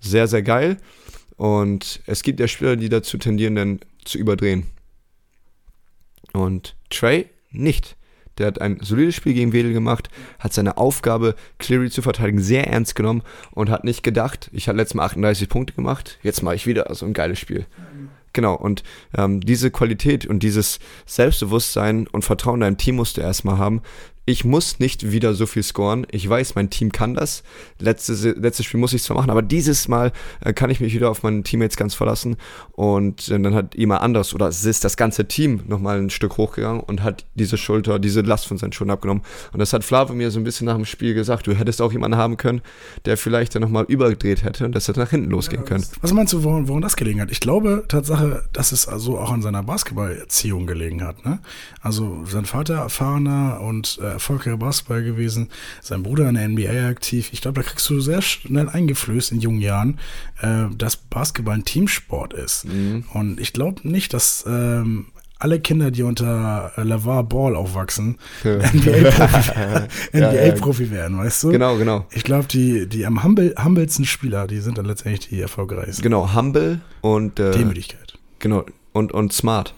Sehr, 0.00 0.26
sehr 0.26 0.42
geil. 0.42 0.78
Und 1.36 2.02
es 2.06 2.22
gibt 2.22 2.40
ja 2.40 2.48
Spieler, 2.48 2.76
die 2.76 2.88
dazu 2.88 3.18
tendieren, 3.18 3.54
dann 3.54 3.80
zu 4.04 4.18
überdrehen. 4.18 4.66
Und 6.32 6.74
Trey 6.90 7.26
nicht. 7.50 7.96
Der 8.38 8.48
hat 8.48 8.60
ein 8.60 8.78
solides 8.80 9.14
Spiel 9.16 9.34
gegen 9.34 9.52
Wedel 9.52 9.72
gemacht, 9.72 10.10
hat 10.38 10.52
seine 10.52 10.76
Aufgabe, 10.76 11.34
Cleary 11.58 11.90
zu 11.90 12.02
verteidigen, 12.02 12.40
sehr 12.40 12.68
ernst 12.68 12.94
genommen 12.94 13.22
und 13.50 13.68
hat 13.68 13.82
nicht 13.82 14.02
gedacht, 14.04 14.48
ich 14.52 14.68
habe 14.68 14.78
letztes 14.78 14.94
Mal 14.94 15.06
38 15.06 15.48
Punkte 15.48 15.74
gemacht, 15.74 16.18
jetzt 16.22 16.42
mache 16.42 16.54
ich 16.54 16.66
wieder 16.66 16.92
so 16.94 17.04
ein 17.04 17.14
geiles 17.14 17.40
Spiel. 17.40 17.66
Genau, 18.32 18.54
und 18.54 18.84
ähm, 19.16 19.40
diese 19.40 19.72
Qualität 19.72 20.26
und 20.26 20.44
dieses 20.44 20.78
Selbstbewusstsein 21.06 22.06
und 22.06 22.24
Vertrauen 22.24 22.56
in 22.56 22.60
dein 22.60 22.78
Team 22.78 22.96
musst 22.96 23.16
du 23.16 23.20
erstmal 23.20 23.58
haben, 23.58 23.82
ich 24.28 24.44
muss 24.44 24.78
nicht 24.78 25.10
wieder 25.10 25.32
so 25.32 25.46
viel 25.46 25.62
scoren. 25.62 26.06
Ich 26.10 26.28
weiß, 26.28 26.54
mein 26.54 26.68
Team 26.68 26.92
kann 26.92 27.14
das. 27.14 27.42
Letztes, 27.78 28.24
letztes 28.24 28.66
Spiel 28.66 28.78
muss 28.78 28.92
ich 28.92 29.02
zwar 29.02 29.16
machen, 29.16 29.30
aber 29.30 29.40
dieses 29.40 29.88
Mal 29.88 30.12
äh, 30.44 30.52
kann 30.52 30.68
ich 30.68 30.80
mich 30.80 30.92
wieder 30.92 31.08
auf 31.10 31.22
meine 31.22 31.42
Teammates 31.42 31.78
ganz 31.78 31.94
verlassen. 31.94 32.36
Und 32.72 33.30
äh, 33.30 33.40
dann 33.40 33.54
hat 33.54 33.74
jemand 33.74 34.02
anders 34.02 34.34
oder 34.34 34.48
es 34.48 34.62
ist 34.66 34.84
das 34.84 34.98
ganze 34.98 35.26
Team 35.28 35.62
nochmal 35.66 35.98
ein 35.98 36.10
Stück 36.10 36.36
hochgegangen 36.36 36.82
und 36.82 37.02
hat 37.02 37.24
diese 37.36 37.56
Schulter, 37.56 37.98
diese 37.98 38.20
Last 38.20 38.46
von 38.46 38.58
seinen 38.58 38.72
Schultern 38.72 38.92
abgenommen. 38.92 39.22
Und 39.54 39.60
das 39.60 39.72
hat 39.72 39.82
Flavio 39.82 40.14
mir 40.14 40.30
so 40.30 40.38
ein 40.38 40.44
bisschen 40.44 40.66
nach 40.66 40.76
dem 40.76 40.84
Spiel 40.84 41.14
gesagt. 41.14 41.46
Du 41.46 41.54
hättest 41.54 41.80
auch 41.80 41.92
jemanden 41.92 42.18
haben 42.18 42.36
können, 42.36 42.60
der 43.06 43.16
vielleicht 43.16 43.54
dann 43.54 43.62
nochmal 43.62 43.86
übergedreht 43.88 44.44
hätte 44.44 44.66
und 44.66 44.74
das 44.74 44.88
hätte 44.88 45.00
nach 45.00 45.08
hinten 45.08 45.30
losgehen 45.30 45.64
können. 45.64 45.86
Was 46.02 46.12
meinst 46.12 46.34
du, 46.34 46.44
woran, 46.44 46.68
woran 46.68 46.82
das 46.82 46.96
gelegen 46.96 47.22
hat? 47.22 47.30
Ich 47.30 47.40
glaube, 47.40 47.84
Tatsache, 47.88 48.44
dass 48.52 48.72
es 48.72 48.88
also 48.88 49.18
auch 49.18 49.32
an 49.32 49.40
seiner 49.40 49.62
Basketballerziehung 49.62 50.66
gelegen 50.66 51.02
hat. 51.02 51.24
Ne? 51.24 51.38
Also 51.80 52.26
sein 52.26 52.44
Vater 52.44 52.74
erfahrener 52.74 53.62
und 53.62 53.98
äh, 54.02 54.17
erfolgreicher 54.18 54.56
Basketball 54.56 55.02
gewesen, 55.02 55.48
sein 55.80 56.02
Bruder 56.02 56.28
in 56.28 56.34
der 56.34 56.48
NBA 56.48 56.88
aktiv. 56.88 57.30
Ich 57.32 57.40
glaube, 57.40 57.62
da 57.62 57.68
kriegst 57.68 57.88
du 57.88 58.00
sehr 58.00 58.22
schnell 58.22 58.68
eingeflößt 58.68 59.32
in 59.32 59.40
jungen 59.40 59.60
Jahren, 59.60 59.98
äh, 60.40 60.66
dass 60.76 60.96
Basketball 60.96 61.54
ein 61.54 61.64
Teamsport 61.64 62.34
ist. 62.34 62.66
Mhm. 62.66 63.04
Und 63.12 63.40
ich 63.40 63.52
glaube 63.52 63.88
nicht, 63.88 64.12
dass 64.14 64.44
ähm, 64.46 65.06
alle 65.38 65.60
Kinder, 65.60 65.90
die 65.90 66.02
unter 66.02 66.72
LaVar 66.76 67.24
Ball 67.24 67.54
aufwachsen, 67.54 68.18
ja. 68.42 68.58
NBA-Profi 70.12 70.84
NBA 70.86 70.94
werden, 70.94 71.18
weißt 71.18 71.44
du? 71.44 71.50
Genau, 71.50 71.76
genau. 71.76 72.06
Ich 72.10 72.24
glaube, 72.24 72.46
die, 72.48 72.88
die 72.88 73.06
am 73.06 73.22
humble, 73.22 73.54
humblesten 73.62 74.04
Spieler, 74.04 74.46
die 74.46 74.58
sind 74.58 74.78
dann 74.78 74.84
letztendlich 74.86 75.28
die 75.28 75.40
erfolgreichsten. 75.40 76.02
Genau, 76.02 76.34
humble 76.34 76.80
und 77.00 77.38
äh, 77.38 77.52
Demütigkeit. 77.52 78.18
Genau, 78.40 78.64
und, 78.92 79.12
und 79.12 79.32
smart. 79.32 79.74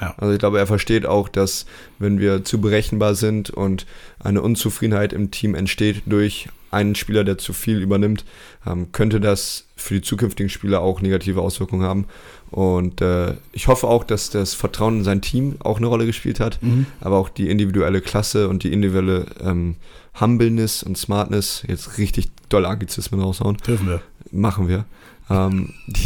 Ja. 0.00 0.14
Also 0.18 0.32
ich 0.32 0.38
glaube, 0.38 0.58
er 0.58 0.66
versteht 0.66 1.06
auch, 1.06 1.28
dass 1.28 1.66
wenn 1.98 2.18
wir 2.18 2.44
zu 2.44 2.60
berechenbar 2.60 3.14
sind 3.14 3.50
und 3.50 3.86
eine 4.20 4.42
Unzufriedenheit 4.42 5.12
im 5.12 5.30
Team 5.30 5.54
entsteht 5.54 6.02
durch 6.06 6.48
ein 6.70 6.96
Spieler, 6.96 7.22
der 7.22 7.38
zu 7.38 7.52
viel 7.52 7.78
übernimmt, 7.78 8.24
ähm, 8.66 8.90
könnte 8.90 9.20
das 9.20 9.66
für 9.76 9.94
die 9.94 10.02
zukünftigen 10.02 10.50
Spieler 10.50 10.80
auch 10.80 11.00
negative 11.00 11.40
Auswirkungen 11.40 11.82
haben. 11.84 12.06
Und 12.50 13.00
äh, 13.00 13.34
ich 13.52 13.68
hoffe 13.68 13.86
auch, 13.86 14.02
dass 14.02 14.30
das 14.30 14.54
Vertrauen 14.54 14.98
in 14.98 15.04
sein 15.04 15.20
Team 15.22 15.54
auch 15.60 15.76
eine 15.78 15.86
Rolle 15.86 16.06
gespielt 16.06 16.40
hat, 16.40 16.60
Mhm. 16.62 16.86
aber 17.00 17.18
auch 17.18 17.28
die 17.28 17.48
individuelle 17.48 18.00
Klasse 18.00 18.48
und 18.48 18.64
die 18.64 18.72
individuelle 18.72 19.26
ähm, 19.40 19.76
Humbleness 20.20 20.82
und 20.82 20.98
Smartness, 20.98 21.62
jetzt 21.68 21.98
richtig 21.98 22.28
doll 22.48 22.66
Anglizismen 22.66 23.20
raushauen, 23.20 23.56
Dürfen 23.58 23.86
wir. 23.88 24.00
machen 24.32 24.66
wir. 24.68 24.84
Ähm, 25.30 25.74
die, 25.86 26.00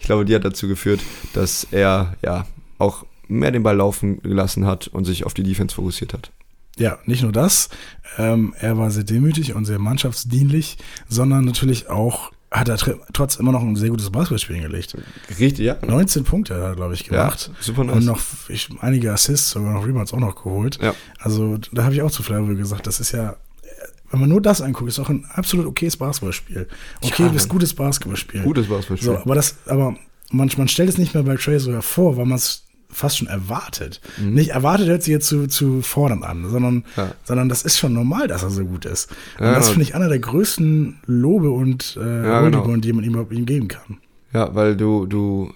ich 0.00 0.04
glaube, 0.06 0.26
die 0.26 0.34
hat 0.34 0.44
dazu 0.44 0.68
geführt, 0.68 1.00
dass 1.32 1.66
er 1.70 2.14
ja 2.22 2.46
auch 2.78 3.04
mehr 3.30 3.50
den 3.50 3.62
Ball 3.62 3.76
laufen 3.76 4.20
gelassen 4.22 4.66
hat 4.66 4.88
und 4.88 5.04
sich 5.04 5.24
auf 5.24 5.34
die 5.34 5.42
Defense 5.42 5.74
fokussiert 5.74 6.12
hat. 6.12 6.30
Ja, 6.78 6.98
nicht 7.04 7.22
nur 7.22 7.32
das. 7.32 7.68
Ähm, 8.18 8.54
er 8.58 8.78
war 8.78 8.90
sehr 8.90 9.04
demütig 9.04 9.54
und 9.54 9.64
sehr 9.64 9.78
mannschaftsdienlich, 9.78 10.78
sondern 11.08 11.44
natürlich 11.44 11.88
auch 11.88 12.32
hat 12.50 12.68
er 12.68 12.76
tr 12.78 12.98
trotz 13.12 13.36
immer 13.36 13.52
noch 13.52 13.62
ein 13.62 13.76
sehr 13.76 13.90
gutes 13.90 14.10
Basketballspiel 14.10 14.56
hingelegt. 14.56 14.96
Richtig, 15.38 15.66
ja. 15.66 15.76
19 15.86 16.24
Punkte 16.24 16.54
hat 16.54 16.62
er, 16.62 16.74
glaube 16.74 16.94
ich, 16.94 17.04
gemacht. 17.04 17.50
Ja, 17.52 17.62
super 17.62 17.84
nice. 17.84 17.96
Und 17.96 18.04
noch 18.06 18.20
ich, 18.48 18.68
einige 18.80 19.12
Assists, 19.12 19.50
sogar 19.50 19.72
noch 19.72 19.86
Rebounds 19.86 20.12
auch 20.12 20.18
noch 20.18 20.42
geholt. 20.42 20.78
Ja. 20.82 20.94
Also 21.18 21.58
da 21.70 21.84
habe 21.84 21.94
ich 21.94 22.02
auch 22.02 22.10
zu 22.10 22.22
Flavio 22.22 22.56
gesagt, 22.56 22.86
das 22.86 22.98
ist 22.98 23.12
ja, 23.12 23.36
wenn 24.10 24.20
man 24.20 24.28
nur 24.28 24.42
das 24.42 24.60
anguckt, 24.62 24.88
ist 24.88 24.98
auch 24.98 25.08
ein 25.08 25.24
absolut 25.32 25.66
okayes 25.66 25.96
Basketballspiel. 25.96 26.66
Okay, 27.02 27.22
Ja, 27.24 27.28
bis 27.28 27.48
gutes 27.48 27.72
Basketballspiel. 27.74 28.42
Gutes 28.42 28.66
Basketballspiel. 28.66 29.14
So, 29.14 29.18
aber 29.18 29.36
das, 29.36 29.56
aber 29.66 29.94
man, 30.32 30.50
man 30.56 30.66
stellt 30.66 30.88
es 30.88 30.98
nicht 30.98 31.14
mehr 31.14 31.22
bei 31.22 31.36
Trey 31.36 31.60
so 31.60 31.72
hervor, 31.72 32.16
weil 32.16 32.26
man 32.26 32.38
es 32.38 32.64
fast 32.92 33.18
schon 33.18 33.28
erwartet. 33.28 34.00
Nicht 34.20 34.50
erwartet 34.50 34.88
hört 34.88 35.02
sich 35.02 35.12
jetzt 35.12 35.26
zu, 35.28 35.46
zu 35.46 35.82
fordern 35.82 36.22
an, 36.22 36.48
sondern, 36.48 36.74
Mhm. 36.74 36.84
Ja. 36.96 37.12
sondern 37.24 37.48
das 37.48 37.62
ist 37.62 37.78
schon 37.78 37.92
normal, 37.92 38.28
dass 38.28 38.42
er 38.42 38.50
so 38.50 38.64
gut 38.64 38.84
ist. 38.84 39.10
Und 39.38 39.46
Ja, 39.46 39.54
das 39.54 39.64
genau. 39.66 39.72
finde 39.72 39.82
ich 39.82 39.94
einer 39.94 40.08
der 40.08 40.18
größten 40.18 40.98
Lobe 41.06 41.50
und 41.50 41.96
äh, 42.00 42.26
Ja, 42.26 42.40
genau. 42.42 42.76
Die 42.76 42.92
man 42.92 43.04
ihm, 43.04 43.26
ihm 43.30 43.46
geben 43.46 43.68
kann. 43.68 43.98
Ja, 44.32 44.54
weil 44.54 44.76
du, 44.76 45.06
du 45.06 45.52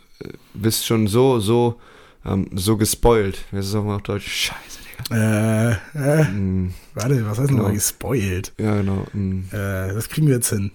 bist 0.54 0.86
schon 0.86 1.06
so, 1.06 1.38
so, 1.40 1.80
ähm, 2.24 2.48
so 2.54 2.76
gespoilt. 2.76 3.38
Wie 3.50 3.58
ist 3.58 3.66
es 3.68 3.74
auch 3.74 3.84
mal 3.84 3.96
auf 3.96 4.02
Deutsch? 4.02 4.26
Scheiße. 4.26 4.78
Äh, 5.10 5.72
äh, 5.72 6.24
Mm, 6.30 6.72
warte, 6.94 7.20
was 7.26 7.38
heißt 7.38 7.50
denn 7.50 7.56
Genau. 7.56 7.68
mal 7.68 7.74
gespoilt? 7.74 8.52
ja, 8.58 8.76
genau. 8.76 9.06
Mm, 9.12 9.40
Äh, 9.52 9.92
das 9.94 10.08
kriegen 10.08 10.26
wir 10.28 10.34
jetzt 10.36 10.50
hin. 10.50 10.70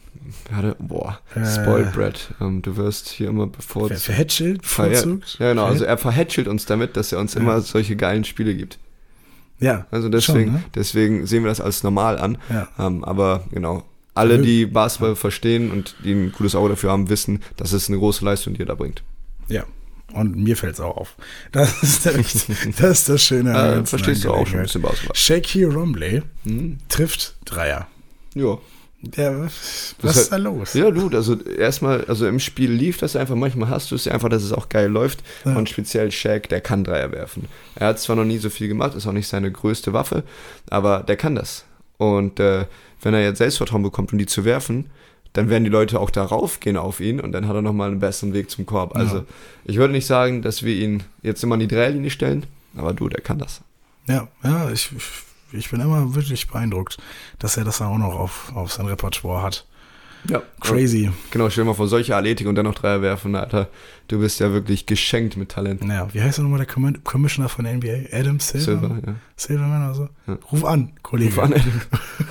warte, 0.51 0.75
boah. 0.79 1.19
Äh. 1.35 1.45
Spoiled 1.45 1.93
Bread. 1.93 2.33
Ähm, 2.41 2.61
du 2.61 2.77
wirst 2.77 3.09
hier 3.09 3.29
immer 3.29 3.45
Ver 3.47 3.57
bevorzugt. 3.57 4.01
verhätschelt, 4.01 4.65
Ver- 4.65 4.89
bevorzugt? 4.89 5.37
Ja, 5.39 5.49
genau. 5.49 5.65
Also 5.65 5.85
er 5.85 5.97
verhätschelt 5.97 6.47
uns 6.47 6.65
damit, 6.65 6.95
dass 6.97 7.11
er 7.11 7.19
uns 7.19 7.33
Ja. 7.33 7.41
immer 7.41 7.61
solche 7.61 7.95
geilen 7.95 8.23
Spiele 8.23 8.55
gibt. 8.55 8.77
ja, 9.61 9.87
Also 9.91 10.07
deswegen, 10.09 10.51
Schon, 10.51 10.53
ne? 10.59 10.63
deswegen 10.75 11.25
sehen 11.25 11.43
wir 11.43 11.49
das 11.49 11.59
als 11.61 11.83
normal 11.83 12.17
an. 12.17 12.37
ja. 12.49 12.67
Ähm, 12.79 13.03
aber 13.03 13.43
genau, 13.51 13.83
alle, 14.13 14.39
die 14.39 14.65
Basketball 14.65 15.15
verstehen 15.15 15.71
und 15.71 15.95
die 16.03 16.13
ein 16.13 16.31
gutes 16.31 16.55
Auge 16.55 16.69
dafür 16.69 16.91
haben, 16.91 17.09
wissen, 17.09 17.41
dass 17.57 17.73
es 17.73 17.87
eine 17.89 17.97
große 17.97 18.23
Leistung, 18.23 18.53
die 18.53 18.61
er 18.61 18.65
da 18.67 18.75
bringt. 18.75 19.03
Ja. 19.47 19.63
Und 20.13 20.35
mir 20.35 20.57
fällt 20.57 20.73
es 20.73 20.79
auch 20.79 20.97
auf. 20.97 21.15
Das 21.51 21.83
ist, 21.83 22.05
der, 22.05 22.13
das, 22.79 22.99
ist 22.99 23.09
das 23.09 23.21
Schöne. 23.21 23.53
Äh, 23.53 23.85
verstehst 23.85 24.23
du 24.23 24.31
auch 24.31 24.47
schon 24.47 24.59
ein 24.59 24.63
bisschen 24.63 24.81
Basketball. 24.81 25.15
Shaky 25.15 25.63
Romley 25.65 26.23
Hm? 26.43 26.77
trifft 26.89 27.35
Dreier. 27.45 27.87
Ja. 28.35 28.57
Der, 29.01 29.43
was 29.43 29.95
Das 30.01 30.17
ist 30.17 30.31
da 30.33 30.35
los? 30.35 30.73
Ja, 30.73 30.91
du, 30.91 31.07
also 31.09 31.39
erstmal, 31.41 32.03
also 32.05 32.27
im 32.27 32.39
Spiel 32.39 32.69
lief 32.69 32.97
das 32.97 33.15
einfach, 33.15 33.35
manchmal 33.35 33.69
hast 33.69 33.91
du 33.91 33.95
es 33.95 34.03
ja 34.03 34.11
einfach, 34.11 34.27
dass 34.27 34.43
es 34.43 34.51
auch 34.51 34.67
geil 34.67 34.89
läuft. 34.89 35.19
Ja. 35.45 35.55
Und 35.55 35.69
speziell 35.69 36.11
Shaq, 36.11 36.49
der 36.49 36.59
kann 36.59 36.83
Dreier 36.83 37.11
werfen. 37.13 37.45
Er 37.75 37.87
hat 37.87 37.99
zwar 37.99 38.17
noch 38.17 38.25
nie 38.25 38.39
so 38.39 38.49
viel 38.49 38.67
gemacht, 38.67 38.95
ist 38.95 39.07
auch 39.07 39.13
nicht 39.13 39.29
seine 39.29 39.51
größte 39.51 39.93
Waffe, 39.93 40.23
aber 40.69 41.03
der 41.03 41.15
kann 41.15 41.35
das. 41.35 41.63
Und 41.97 42.41
äh, 42.41 42.65
wenn 43.01 43.13
er 43.13 43.23
jetzt 43.23 43.37
Selbstvertrauen 43.37 43.83
bekommt, 43.83 44.11
um 44.11 44.19
die 44.19 44.25
zu 44.25 44.43
werfen, 44.43 44.89
dann 45.39 45.49
werden 45.49 45.63
die 45.63 45.69
Leute 45.69 45.99
auch 45.99 46.09
darauf 46.09 46.59
gehen 46.59 46.75
auf 46.77 46.99
ihn 46.99 47.19
und 47.21 47.31
dann 47.31 47.47
hat 47.47 47.55
er 47.55 47.61
nochmal 47.61 47.89
einen 47.89 47.99
besseren 47.99 48.33
Weg 48.33 48.49
zum 48.49 48.65
Korb. 48.65 48.95
Also 48.95 49.17
Ja. 49.19 49.23
ich 49.65 49.77
würde 49.77 49.93
nicht 49.93 50.05
sagen, 50.05 50.41
dass 50.41 50.63
wir 50.63 50.75
ihn 50.75 51.03
jetzt 51.21 51.43
immer 51.43 51.53
an 51.53 51.61
die 51.61 51.67
Dreierlinie 51.67 52.09
stellen, 52.09 52.45
aber 52.75 52.93
du, 52.93 53.07
der 53.09 53.21
kann 53.21 53.39
das. 53.39 53.61
Ja, 54.07 54.27
ja, 54.43 54.69
ich, 54.69 54.89
ich 55.53 55.69
bin 55.69 55.79
immer 55.79 56.13
wirklich 56.15 56.47
beeindruckt, 56.47 56.97
dass 57.39 57.55
er 57.57 57.63
das 57.63 57.81
auch 57.81 57.97
noch 57.97 58.15
auf, 58.19 58.51
auf 58.53 58.73
sein 58.73 58.85
Repertoire 58.87 59.41
hat. 59.43 59.65
Ja. 60.27 60.41
Crazy. 60.59 61.09
Genau, 61.31 61.49
stell 61.49 61.63
dir 61.63 61.69
mal 61.69 61.73
vor, 61.75 61.87
solche 61.87 62.15
Athletik 62.15 62.45
und 62.47 62.55
dann 62.55 62.65
noch 62.65 62.75
Dreier 62.75 63.01
werfen, 63.01 63.35
Alter. 63.35 63.69
Du 64.09 64.19
bist 64.19 64.39
ja 64.39 64.51
wirklich 64.51 64.85
geschenkt 64.85 65.37
mit 65.37 65.49
Talent. 65.49 65.81
Ja, 65.87 66.13
wie 66.13 66.21
heißt 66.21 66.39
er 66.39 66.43
nochmal 66.43 66.59
der 66.59 66.67
Commi- 66.67 66.99
Commissioner 67.03 67.47
von 67.47 67.63
der 67.63 67.75
NBA? 67.75 68.09
Adam 68.11 68.39
Silver? 68.39 68.65
Silver, 68.65 68.99
ja. 69.07 69.15
Silverman 69.37 69.85
oder 69.85 69.95
so? 69.95 70.09
Ja. 70.27 70.37
Ruf 70.51 70.65
an, 70.65 70.91
Kollege. 71.03 71.33
Ruf 71.35 71.43
an, 71.43 71.53
ey. 71.53 71.61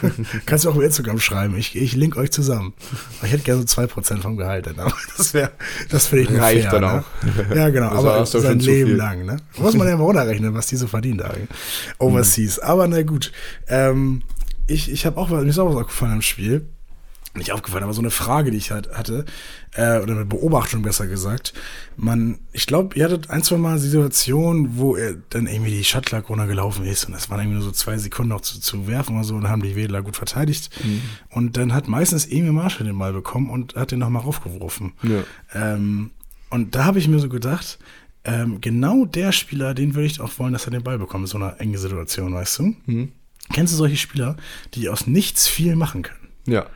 Kannst 0.47 0.65
du 0.65 0.71
auch 0.71 0.75
über 0.75 0.85
Instagram 0.85 1.19
schreiben. 1.19 1.57
Ich, 1.57 1.75
ich 1.77 1.95
link 1.97 2.17
euch 2.17 2.31
zusammen. 2.31 2.75
Ich 3.23 3.33
hätte 3.33 3.45
gerne 3.45 3.63
so 3.67 3.81
2% 3.81 4.19
vom 4.21 4.37
Gehalt. 4.37 4.67
dann, 4.67 4.79
Aber 4.81 4.93
das 5.17 5.33
wäre, 5.33 5.53
das 5.89 6.09
finde 6.09 6.25
ich 6.25 6.31
nur 6.31 6.41
Reicht 6.41 6.69
fair, 6.69 6.81
dann 6.81 6.97
ne? 6.97 7.05
auch. 7.51 7.57
Ja, 7.57 7.71
genau. 7.71 7.91
Das 7.91 8.35
aber 8.35 8.43
sein 8.43 8.59
Leben 8.59 8.97
lang, 8.97 9.25
ne? 9.25 9.37
Muss 9.57 9.75
man 9.75 9.89
ja 9.89 9.97
mal 9.97 10.05
runterrechnen, 10.05 10.53
was 10.53 10.67
die 10.67 10.77
so 10.77 10.89
verdienen 10.89 11.19
da. 11.19 11.33
Overseas. 11.99 12.59
Aber 12.59 12.87
na 12.87 13.03
gut. 13.03 13.33
Ähm, 13.69 14.23
ich 14.67 14.91
ich 14.93 15.07
habe 15.07 15.17
auch, 15.17 15.31
was- 15.31 15.43
mir 15.45 15.49
ist 15.51 15.59
auch 15.59 15.69
was 15.71 15.77
aufgefallen 15.77 16.13
im 16.15 16.23
Spiel. 16.23 16.69
Nicht 17.35 17.53
aufgefallen, 17.53 17.85
aber 17.85 17.93
so 17.93 18.01
eine 18.01 18.11
Frage, 18.11 18.51
die 18.51 18.57
ich 18.57 18.71
halt 18.71 18.91
hatte, 18.93 19.25
äh, 19.73 20.01
oder 20.01 20.15
eine 20.15 20.25
Beobachtung 20.25 20.83
besser 20.83 21.07
gesagt. 21.07 21.53
Man, 21.97 22.39
ich 22.53 22.67
glaube, 22.67 22.97
ihr 22.97 23.05
hattet 23.05 23.31
ein, 23.31 23.43
zwei 23.43 23.59
Mal 23.59 23.77
die 23.79 23.87
Situation, 23.87 24.79
wo 24.79 24.97
er 24.97 25.15
dann 25.31 25.47
irgendwie 25.47 25.71
die 25.71 25.85
Shotclock 25.85 26.31
runtergelaufen 26.31 26.85
ist 26.87 27.05
und 27.05 27.15
es 27.15 27.31
waren 27.31 27.41
irgendwie 27.41 27.59
nur 27.59 27.65
so 27.65 27.71
zwei 27.71 27.99
Sekunden 27.99 28.31
noch 28.31 28.41
zu, 28.41 28.61
zu 28.61 28.89
werfen 28.89 29.15
oder 29.17 29.25
so 29.25 29.35
und 29.37 29.49
haben 29.49 29.63
die 29.63 29.77
Wedler 29.77 30.03
gut 30.03 30.17
verteidigt. 30.17 30.71
Und 31.31 31.57
dann 31.57 31.75
hat 31.75 31.87
meistens 31.87 32.27
Emil 32.27 32.53
Marshall 32.53 32.87
den 32.87 32.99
Ball 32.99 33.13
bekommen 33.13 33.51
und 33.51 33.77
hat 33.77 33.91
den 33.93 33.99
nochmal 34.01 34.23
raufgeworfen. 34.23 34.95
Ja. 35.03 35.23
Ähm, 35.55 36.11
und 36.51 36.75
da 36.75 36.87
habe 36.87 36.99
ich 36.99 37.09
mir 37.09 37.19
so 37.19 37.29
gedacht, 37.29 37.79
ähm, 38.25 38.61
genau 38.61 39.05
der 39.05 39.33
Spieler, 39.33 39.75
den 39.75 39.95
würde 39.95 40.07
ich 40.07 40.21
auch 40.21 40.39
wollen, 40.39 40.53
dass 40.53 40.67
er 40.67 40.71
den 40.71 40.83
Ball 40.83 40.99
bekommt 40.99 41.25
in 41.25 41.29
so 41.29 41.39
einer 41.39 41.61
engen 41.61 41.79
Situation, 41.79 42.35
weißt 42.35 42.59
du? 42.59 42.75
Mhm. 42.87 43.13
Kennst 43.53 43.73
du 43.73 43.77
solche 43.77 43.97
Spieler, 43.97 44.37
die 44.75 44.89
aus 44.89 45.07
nichts 45.07 45.47
viel 45.47 45.77
machen 45.77 46.03
können? 46.03 46.29
Ja. 46.47 46.67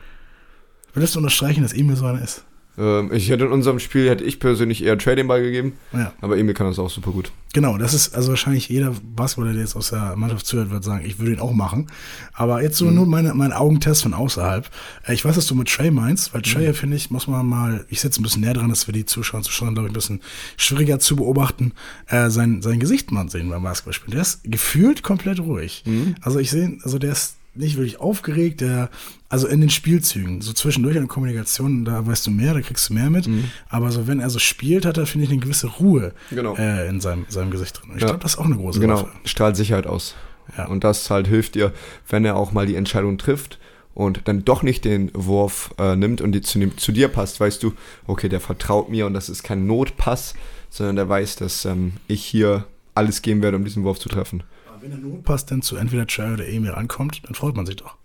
Würdest 0.93 1.15
du 1.15 1.19
unterstreichen, 1.19 1.63
dass 1.63 1.73
Emil 1.73 1.95
so 1.95 2.05
einer 2.05 2.21
ist? 2.21 2.43
Ähm, 2.75 3.11
ich 3.13 3.29
hätte 3.29 3.45
in 3.45 3.51
unserem 3.51 3.77
Spiel, 3.77 4.09
hätte 4.09 4.23
ich 4.23 4.39
persönlich 4.39 4.83
eher 4.83 4.95
den 4.95 5.27
Ball 5.27 5.43
gegeben, 5.43 5.73
Ja, 5.91 6.11
aber 6.21 6.39
Emil 6.39 6.55
kann 6.55 6.65
das 6.65 6.79
auch 6.79 6.89
super 6.89 7.11
gut. 7.11 7.31
genau. 7.53 7.77
Das 7.77 7.93
ist 7.93 8.15
also 8.15 8.29
wahrscheinlich 8.29 8.67
jeder 8.67 8.95
Basketballer, 9.15 9.53
der 9.53 9.61
jetzt 9.61 9.75
aus 9.75 9.91
der 9.91 10.15
Mannschaft 10.15 10.47
zuhört, 10.47 10.71
wird 10.71 10.83
sagen, 10.83 11.05
ich 11.05 11.19
würde 11.19 11.33
ihn 11.33 11.39
auch 11.39 11.53
machen. 11.53 11.85
Aber 12.33 12.63
jetzt 12.63 12.77
so 12.77 12.89
nur 12.89 13.05
meine, 13.05 13.35
mein 13.35 13.53
Augentest 13.53 14.01
von 14.01 14.15
außerhalb. 14.15 14.67
Äh, 15.05 15.13
Ich 15.13 15.23
weiß, 15.23 15.37
was 15.37 15.45
du 15.45 15.53
mit 15.53 15.67
Trey 15.69 15.91
meinst, 15.91 16.33
weil 16.33 16.41
Trey, 16.41 16.73
finde 16.73 16.97
ich, 16.97 17.11
muss 17.11 17.27
man 17.27 17.45
mal, 17.45 17.85
ich 17.89 18.01
setze 18.01 18.19
ein 18.19 18.23
bisschen 18.23 18.41
näher 18.41 18.55
dran, 18.55 18.69
dass 18.69 18.87
wir 18.87 18.93
die 18.93 19.05
Zuschauer 19.05 19.37
und 19.39 19.43
Zuschauer, 19.43 19.71
glaube 19.73 19.87
ich, 19.87 19.91
ein 19.91 19.93
bisschen 19.93 20.21
schwieriger 20.57 20.97
zu 20.97 21.15
beobachten, 21.15 21.73
äh, 22.07 22.31
sein, 22.31 22.63
sein 22.63 22.79
Gesicht 22.79 23.11
mal 23.11 23.29
sehen 23.29 23.49
beim 23.49 23.61
Basketballspielen. 23.61 24.13
Der 24.13 24.21
ist 24.21 24.39
gefühlt 24.45 25.03
komplett 25.03 25.39
ruhig. 25.39 25.83
Also 26.21 26.39
ich 26.39 26.49
sehe, 26.49 26.79
also 26.81 26.97
der 26.97 27.11
ist 27.11 27.35
nicht 27.55 27.77
wirklich 27.77 27.99
aufgeregt, 27.99 28.61
der, 28.61 28.89
also 29.29 29.47
in 29.47 29.61
den 29.61 29.69
Spielzügen, 29.69 30.41
so 30.41 30.53
zwischendurch 30.53 30.95
in 30.95 31.03
der 31.03 31.07
Kommunikation, 31.09 31.85
da 31.85 32.05
weißt 32.05 32.25
du 32.27 32.31
mehr, 32.31 32.53
da 32.53 32.61
kriegst 32.61 32.89
du 32.89 32.93
mehr 32.93 33.09
mit. 33.09 33.29
Aber 33.69 33.91
so, 33.91 34.07
wenn 34.07 34.19
er 34.19 34.29
so 34.29 34.39
spielt, 34.39 34.85
hat 34.85 34.97
er, 34.97 35.05
finde 35.05 35.25
ich, 35.25 35.31
eine 35.31 35.39
gewisse 35.39 35.67
Ruhe 35.67 36.13
Genau. 36.31 36.55
äh, 36.55 36.87
in 36.89 36.99
seinem, 36.99 37.25
seinem 37.29 37.51
Gesicht 37.51 37.79
drin. 37.79 37.91
Und 37.91 37.95
ich 37.97 38.01
Ja. 38.01 38.07
glaube, 38.07 38.23
das 38.23 38.33
ist 38.33 38.37
auch 38.39 38.45
eine 38.45 38.55
große 38.55 38.79
Genau, 38.79 38.95
Waffe. 39.03 39.11
strahlt 39.25 39.55
Sicherheit 39.55 39.85
aus. 39.87 40.15
Ja. 40.57 40.65
Und 40.67 40.83
das 40.83 41.09
halt 41.09 41.27
hilft 41.27 41.55
dir, 41.55 41.71
wenn 42.09 42.25
er 42.25 42.35
auch 42.35 42.51
mal 42.51 42.65
die 42.65 42.75
Entscheidung 42.75 43.17
trifft 43.17 43.59
und 43.93 44.21
dann 44.27 44.43
doch 44.43 44.63
nicht 44.63 44.83
den 44.83 45.11
Wurf 45.13 45.73
äh, 45.77 45.95
nimmt 45.95 46.21
und 46.21 46.31
die 46.31 46.41
zu, 46.41 46.59
zu 46.75 46.91
dir 46.91 47.07
passt, 47.07 47.39
weißt 47.39 47.61
du, 47.63 47.73
okay, 48.07 48.29
der 48.29 48.39
vertraut 48.41 48.89
mir 48.89 49.05
und 49.05 49.13
das 49.13 49.29
ist 49.29 49.43
kein 49.43 49.67
Notpass, 49.67 50.33
sondern 50.69 50.95
der 50.95 51.07
weiß, 51.07 51.35
dass 51.37 51.65
ähm, 51.65 51.93
ich 52.07 52.25
hier 52.25 52.65
alles 52.95 53.21
geben 53.21 53.41
werde, 53.41 53.57
um 53.57 53.63
diesen 53.63 53.83
Wurf 53.83 53.99
zu 53.99 54.09
treffen. 54.09 54.43
Wenn 54.83 54.91
der 54.91 54.99
Notpass 54.99 55.45
dann 55.45 55.61
zu 55.61 55.77
entweder 55.77 56.05
Trey 56.05 56.33
oder 56.33 56.45
Emil 56.45 56.71
ankommt, 56.73 57.21
dann 57.25 57.35
freut 57.35 57.55
man 57.55 57.65
sich 57.65 57.77
doch. 57.77 57.95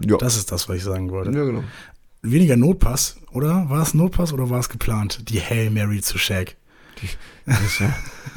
Ja, 0.00 0.16
Das 0.16 0.36
ist 0.36 0.52
das, 0.52 0.68
was 0.68 0.76
ich 0.76 0.84
sagen 0.84 1.10
wollte. 1.10 1.36
ja 1.36 1.44
genau. 1.44 1.64
Weniger 2.22 2.56
Notpass, 2.56 3.16
oder? 3.32 3.68
War 3.68 3.82
es 3.82 3.94
Notpass 3.94 4.32
oder 4.32 4.48
war 4.48 4.60
es 4.60 4.68
geplant? 4.68 5.28
Die 5.28 5.40
Hail 5.40 5.70
Mary 5.70 6.00
zu 6.02 6.16
Shaq. 6.16 6.54
Das 7.46 7.80
war, 7.80 7.94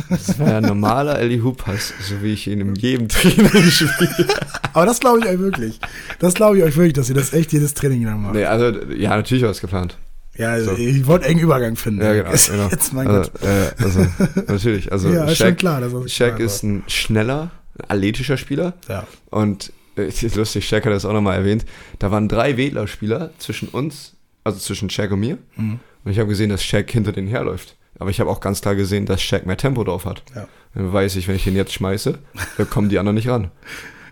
das 0.10 0.39
war 0.39 0.48
ja 0.50 0.57
ein 0.57 0.63
normaler 0.63 1.19
Ellie 1.19 1.41
Hoop-Pass, 1.43 1.93
so 2.01 2.24
wie 2.24 2.34
ich 2.34 2.48
ihn 2.48 2.62
in 2.62 2.74
jedem 2.75 3.07
Training 3.10 3.48
spiele. 3.72 4.27
Aber 4.74 4.88
das 4.88 5.00
glaube 5.00 5.19
ich 5.19 5.25
euch 5.27 5.38
wirklich. 5.38 5.79
Das 6.17 6.34
glaube 6.34 6.57
ich 6.57 6.63
euch 6.63 6.75
wirklich, 6.75 6.93
dass 6.93 7.10
ihr 7.10 7.15
das 7.15 7.31
echt 7.31 7.53
jedes 7.53 7.75
Training 7.75 8.03
lang 8.05 8.24
macht. 8.24 8.34
Nee, 8.34 8.46
also, 8.46 8.72
ja, 8.93 9.15
natürlich 9.15 9.43
war 9.43 9.51
es 9.51 9.62
geplant. 9.62 9.98
Ja, 10.36 10.50
also 10.50 10.72
So. 10.72 10.77
ich 10.77 11.05
wollte 11.07 11.27
engen 11.27 11.39
Übergang 11.41 11.75
finden. 11.75 12.01
Ja, 12.01 12.13
genau. 12.13 12.31
Genau. 12.48 12.67
Jetzt, 12.69 12.91
mein 12.93 13.07
also, 13.07 13.29
Gott. 13.31 13.43
äh, 13.43 13.84
also, 13.84 14.07
natürlich. 14.48 14.91
Also, 14.91 15.10
Ja, 15.13 15.27
Shaq, 15.34 15.57
klar, 15.60 15.81
Shaq 16.07 16.39
ist 16.39 16.63
ein 16.63 16.84
schneller, 16.88 17.51
athletischer 17.88 18.38
Spieler. 18.38 18.74
Ja. 18.88 19.05
Und 19.29 19.72
äh, 19.98 20.03
es 20.03 20.24
ist 20.24 20.36
lustig, 20.36 20.67
Shaq 20.67 20.86
hat 20.86 20.93
das 20.93 21.05
auch 21.05 21.13
nochmal 21.13 21.38
erwähnt. 21.38 21.65
Da 22.00 22.12
waren 22.12 22.27
drei 22.29 22.57
Wedler-Spieler 22.57 23.31
zwischen 23.38 23.67
uns, 23.69 24.13
also 24.43 24.60
zwischen 24.60 24.89
Shaq 24.89 25.12
und 25.12 25.19
mir. 25.19 25.38
Mhm. 25.55 25.79
Und 26.03 26.12
ich 26.12 26.19
habe 26.19 26.29
gesehen, 26.29 26.50
dass 26.50 26.63
Shaq 26.63 26.89
hinter 26.91 27.12
denen 27.12 27.27
herläuft. 27.27 27.75
Aber 28.00 28.10
ich 28.12 28.19
habe 28.19 28.29
auch 28.29 28.39
ganz 28.39 28.62
klar 28.62 28.75
gesehen, 28.75 29.05
dass 29.05 29.22
Shaq 29.22 29.46
mehr 29.46 29.57
Tempo 29.57 29.84
drauf 29.84 30.05
hat. 30.05 30.22
Ja. 30.36 30.48
Dann 30.75 30.93
weiß 30.93 31.15
ich, 31.15 31.27
wenn 31.27 31.36
ich 31.36 31.43
den 31.46 31.55
jetzt 31.55 31.74
schmeiße, 31.74 32.19
dann 32.57 32.69
kommen 32.69 32.89
die 32.89 33.00
anderen 33.00 33.15
nicht 33.15 33.27
ran. 33.29 33.51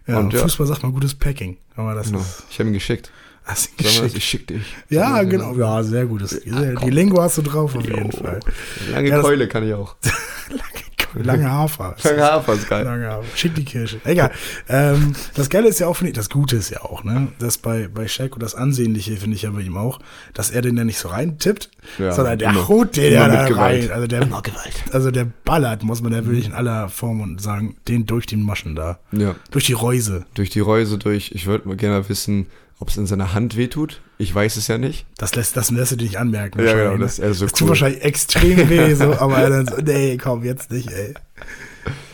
Ja, 0.07 0.19
Und 0.19 0.33
ja. 0.33 0.41
Fußball 0.41 0.67
sagt 0.67 0.83
man 0.83 0.93
gutes 0.93 1.15
Packing. 1.15 1.57
Aber 1.75 1.95
das 1.95 2.05
Genau. 2.11 2.19
ist 2.19 2.43
Ich 2.51 2.59
habe 2.59 2.69
ihn 2.69 2.73
geschickt. 2.73 3.09
hast 3.43 3.71
ihn 3.71 3.85
Sag 3.87 3.95
mal, 3.95 4.01
geschickt. 4.03 4.17
ich 4.17 4.25
schick 4.29 4.45
dich. 4.47 4.61
Ja, 4.89 5.23
genau. 5.23 5.55
Ja, 5.55 5.81
sehr 5.81 6.05
gut. 6.05 6.21
Das, 6.21 6.29
sehr, 6.29 6.75
die 6.75 6.91
Lingo 6.91 7.19
hast 7.19 7.39
du 7.39 7.41
drauf 7.41 7.75
auf 7.75 7.83
jeden 7.83 8.11
Fall. 8.11 8.39
Lange 8.91 9.09
Ja, 9.09 9.19
Keule 9.21 9.47
kann 9.47 9.65
ich 9.67 9.73
auch. 9.73 9.95
Lange 10.49 10.84
Hafer. 11.23 11.95
Lange 12.03 12.23
Hafer 12.23 12.53
ist 12.53 12.69
geil. 12.69 12.83
Lange 12.83 13.07
Hafer. 13.07 13.25
Schick 13.35 13.55
die 13.55 13.65
Kirsche. 13.65 13.99
Egal. 14.03 14.31
ähm, 14.69 15.13
das 15.35 15.49
Geile 15.49 15.67
ist 15.67 15.79
ja 15.79 15.87
auch, 15.87 15.95
finde 15.95 16.11
ich, 16.11 16.15
das 16.15 16.29
Gute 16.29 16.55
ist 16.55 16.69
ja 16.69 16.81
auch, 16.81 17.03
ne? 17.03 17.27
Das 17.39 17.57
bei, 17.57 17.87
bei 17.87 18.07
Shaq 18.07 18.33
und 18.35 18.43
das 18.43 18.55
Ansehnliche 18.55 19.17
finde 19.17 19.35
ich 19.35 19.43
ja 19.43 19.51
bei 19.51 19.61
ihm 19.61 19.77
auch, 19.77 19.99
dass 20.33 20.51
er 20.51 20.61
den 20.61 20.77
ja 20.77 20.83
nicht 20.83 20.97
so 20.99 21.07
reintippt, 21.09 21.69
Ja, 21.99 22.11
sondern 22.11 22.39
der 22.39 22.49
immer- 22.49 22.67
haut 22.67 22.95
den 22.97 23.13
ja 23.13 23.27
mit 23.27 23.33
da 23.35 23.47
Gewalt. 23.47 23.83
rein. 23.89 23.91
Also 23.91 24.07
der, 24.07 24.27
also 24.91 25.11
der 25.11 25.27
ballert, 25.45 25.83
muss 25.83 26.01
man 26.01 26.11
ja 26.13 26.25
wirklich 26.25 26.45
in 26.47 26.53
aller 26.53 26.89
Form 26.89 27.21
und 27.21 27.41
sagen, 27.41 27.75
den 27.87 28.05
durch 28.05 28.25
die 28.25 28.35
Maschen 28.37 28.75
da. 28.75 28.99
Ja. 29.11 29.35
Durch 29.51 29.65
die 29.65 29.73
Reuse. 29.73 30.25
Durch 30.33 30.49
die 30.49 30.59
Reuse 30.59 30.97
durch. 30.97 31.31
Ich 31.33 31.45
würde 31.45 31.67
mal 31.67 31.77
gerne 31.77 32.07
wissen, 32.09 32.47
ob 32.79 32.89
es 32.89 32.97
in 32.97 33.05
seiner 33.05 33.33
Hand 33.33 33.55
wehtut. 33.55 34.01
Ich 34.17 34.33
weiß 34.33 34.57
es 34.57 34.67
ja 34.67 34.77
nicht. 34.77 35.05
Das 35.17 35.35
lässt, 35.35 35.55
das 35.57 35.71
lässt 35.71 35.93
du 35.93 35.95
dir 35.97 36.05
nicht 36.05 36.19
anmerken. 36.19 36.63
Ja, 36.63 36.73
genau, 36.73 36.93
ne? 36.93 36.99
das 36.99 37.19
eher 37.19 37.33
so 37.33 37.45
das 37.45 37.53
cool. 37.53 37.59
tut 37.59 37.69
wahrscheinlich 37.69 38.03
extrem 38.03 38.69
weh, 38.69 38.93
so, 38.93 39.13
aber 39.19 39.37
er 39.37 39.49
dann 39.49 39.67
so, 39.67 39.77
nee, 39.77 40.17
komm, 40.17 40.43
jetzt 40.43 40.71
nicht, 40.71 40.89
ey. 40.91 41.13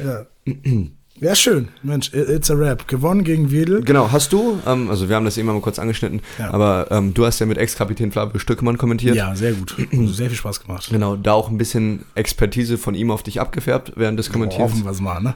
Ja. 0.03 0.25
Ja, 1.23 1.35
schön. 1.35 1.67
Mensch, 1.83 2.11
it- 2.15 2.27
it's 2.29 2.49
a 2.49 2.55
rap. 2.55 2.87
Gewonnen 2.87 3.23
gegen 3.23 3.51
Wedel. 3.51 3.81
Genau, 3.83 4.11
hast 4.11 4.33
du, 4.33 4.59
ähm, 4.65 4.89
also 4.89 5.07
wir 5.07 5.15
haben 5.15 5.23
das 5.23 5.37
eben 5.37 5.47
mal 5.47 5.59
kurz 5.61 5.77
angeschnitten, 5.77 6.21
Ja. 6.39 6.51
aber 6.51 6.87
ähm, 6.89 7.13
du 7.13 7.23
hast 7.27 7.37
ja 7.37 7.45
mit 7.45 7.59
Ex-Kapitän 7.59 8.11
Flavio 8.11 8.39
Stückemann 8.39 8.79
kommentiert. 8.79 9.15
Ja, 9.15 9.35
sehr 9.35 9.53
gut. 9.53 9.75
Also 9.91 10.07
sehr 10.07 10.29
viel 10.29 10.37
Spaß 10.37 10.61
gemacht. 10.61 10.87
Genau, 10.89 11.15
da 11.15 11.33
auch 11.33 11.49
ein 11.49 11.59
bisschen 11.59 12.05
Expertise 12.15 12.79
von 12.79 12.95
ihm 12.95 13.11
auf 13.11 13.21
dich 13.21 13.39
abgefärbt 13.39 13.93
während 13.97 14.17
des 14.17 14.31
Kommentierens. 14.31 14.71
Hoffen 14.73 14.83
wir 14.83 14.91
es 14.91 14.99
mal, 14.99 15.21
ne? 15.21 15.35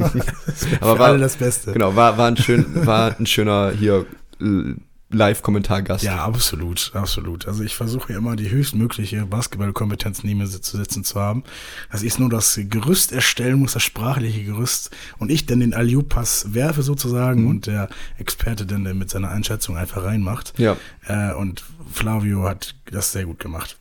Aber 0.80 0.98
war, 0.98 1.06
alle 1.08 1.18
das 1.18 1.36
Beste. 1.36 1.72
genau, 1.72 1.94
war, 1.94 2.18
war, 2.18 2.26
ein 2.26 2.36
schön, 2.36 2.66
war 2.84 3.14
ein 3.16 3.26
schöner 3.26 3.70
hier 3.70 4.06
äh, 4.40 4.74
Live-Kommentargast. 5.12 6.04
Ja, 6.04 6.24
absolut, 6.24 6.92
absolut. 6.94 7.48
Also 7.48 7.64
ich 7.64 7.74
versuche 7.74 8.12
ja 8.12 8.18
immer 8.18 8.36
die 8.36 8.48
höchstmögliche 8.48 9.26
Basketballkompetenz 9.26 10.22
neben 10.22 10.38
mir 10.38 10.48
zu 10.48 10.76
sitzen 10.76 11.02
zu 11.02 11.20
haben. 11.20 11.42
Dass 11.90 12.02
ich 12.02 12.18
nur 12.18 12.30
das 12.30 12.58
Gerüst 12.68 13.12
erstellen 13.12 13.58
muss, 13.58 13.72
das 13.72 13.82
sprachliche 13.82 14.44
Gerüst, 14.44 14.90
und 15.18 15.30
ich 15.30 15.46
dann 15.46 15.60
den 15.60 15.74
Aliou-Pass 15.74 16.54
werfe 16.54 16.82
sozusagen 16.82 17.48
und 17.48 17.66
der 17.66 17.88
Experte 18.18 18.66
dann 18.66 18.82
mit 18.96 19.10
seiner 19.10 19.30
Einschätzung 19.30 19.76
einfach 19.76 20.04
reinmacht. 20.04 20.58
Ja. 20.58 20.76
Äh, 21.06 21.34
und 21.34 21.64
Flavio 21.92 22.44
hat 22.48 22.76
das 22.90 23.12
sehr 23.12 23.24
gut 23.24 23.40
gemacht. 23.40 23.76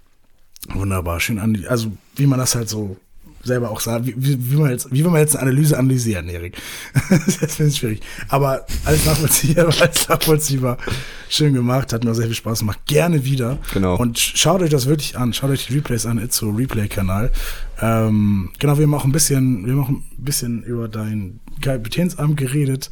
Wunderbar, 0.70 1.20
schön 1.20 1.40
an, 1.40 1.66
also 1.70 1.92
wie 2.16 2.28
man 2.28 2.40
das 2.40 2.56
halt 2.56 2.70
so 2.70 2.98
selber 3.44 3.70
auch 3.72 3.80
sagt, 3.80 4.06
wie, 4.06 4.14
wie, 4.18 4.52
wie, 4.52 4.56
man 4.58 4.70
jetzt, 4.72 4.92
wie 4.92 5.04
will 5.04 5.12
man 5.12 5.22
jetzt 5.22 5.36
eine 5.36 5.44
Analyse 5.50 5.78
analysieren, 5.78 6.28
Erik? 6.30 6.58
das 7.10 7.38
ist 7.42 7.60
jetzt 7.60 7.78
schwierig. 7.78 8.02
Aber 8.28 8.66
alles 8.86 9.06
nachvollziehbar, 9.06 9.66
alles 9.80 10.10
nachvollziehbar. 10.10 10.78
Schön 11.30 11.54
gemacht, 11.54 11.94
hat 11.94 12.04
mir 12.04 12.12
auch 12.12 12.16
sehr 12.16 12.26
viel 12.26 12.36
Spaß 12.36 12.60
gemacht. 12.60 12.80
Gerne 12.86 13.24
wieder. 13.24 13.60
Genau. 13.74 13.96
Und 13.98 14.18
sch- 14.18 14.36
schaut 14.36 14.62
euch 14.62 14.70
das 14.70 14.88
wirklich 14.88 15.18
an. 15.18 15.34
Schaut 15.34 15.52
euch 15.52 15.68
die 15.68 15.74
Replays 15.76 16.06
an, 16.06 16.18
Itzo 16.18 16.50
Replay-Kanal. 16.50 17.32
Ähm, 17.82 18.52
genau, 18.60 18.78
wir 18.78 18.84
haben 18.84 18.94
auch 18.94 19.06
ein 19.06 19.12
bisschen, 19.12 19.66
wir 19.66 19.74
haben 19.74 19.84
auch 19.84 19.90
ein 19.90 20.04
bisschen 20.18 20.64
über 20.64 20.88
dein 20.88 21.40
Kapitänsamt 21.62 22.36
geredet. 22.38 22.90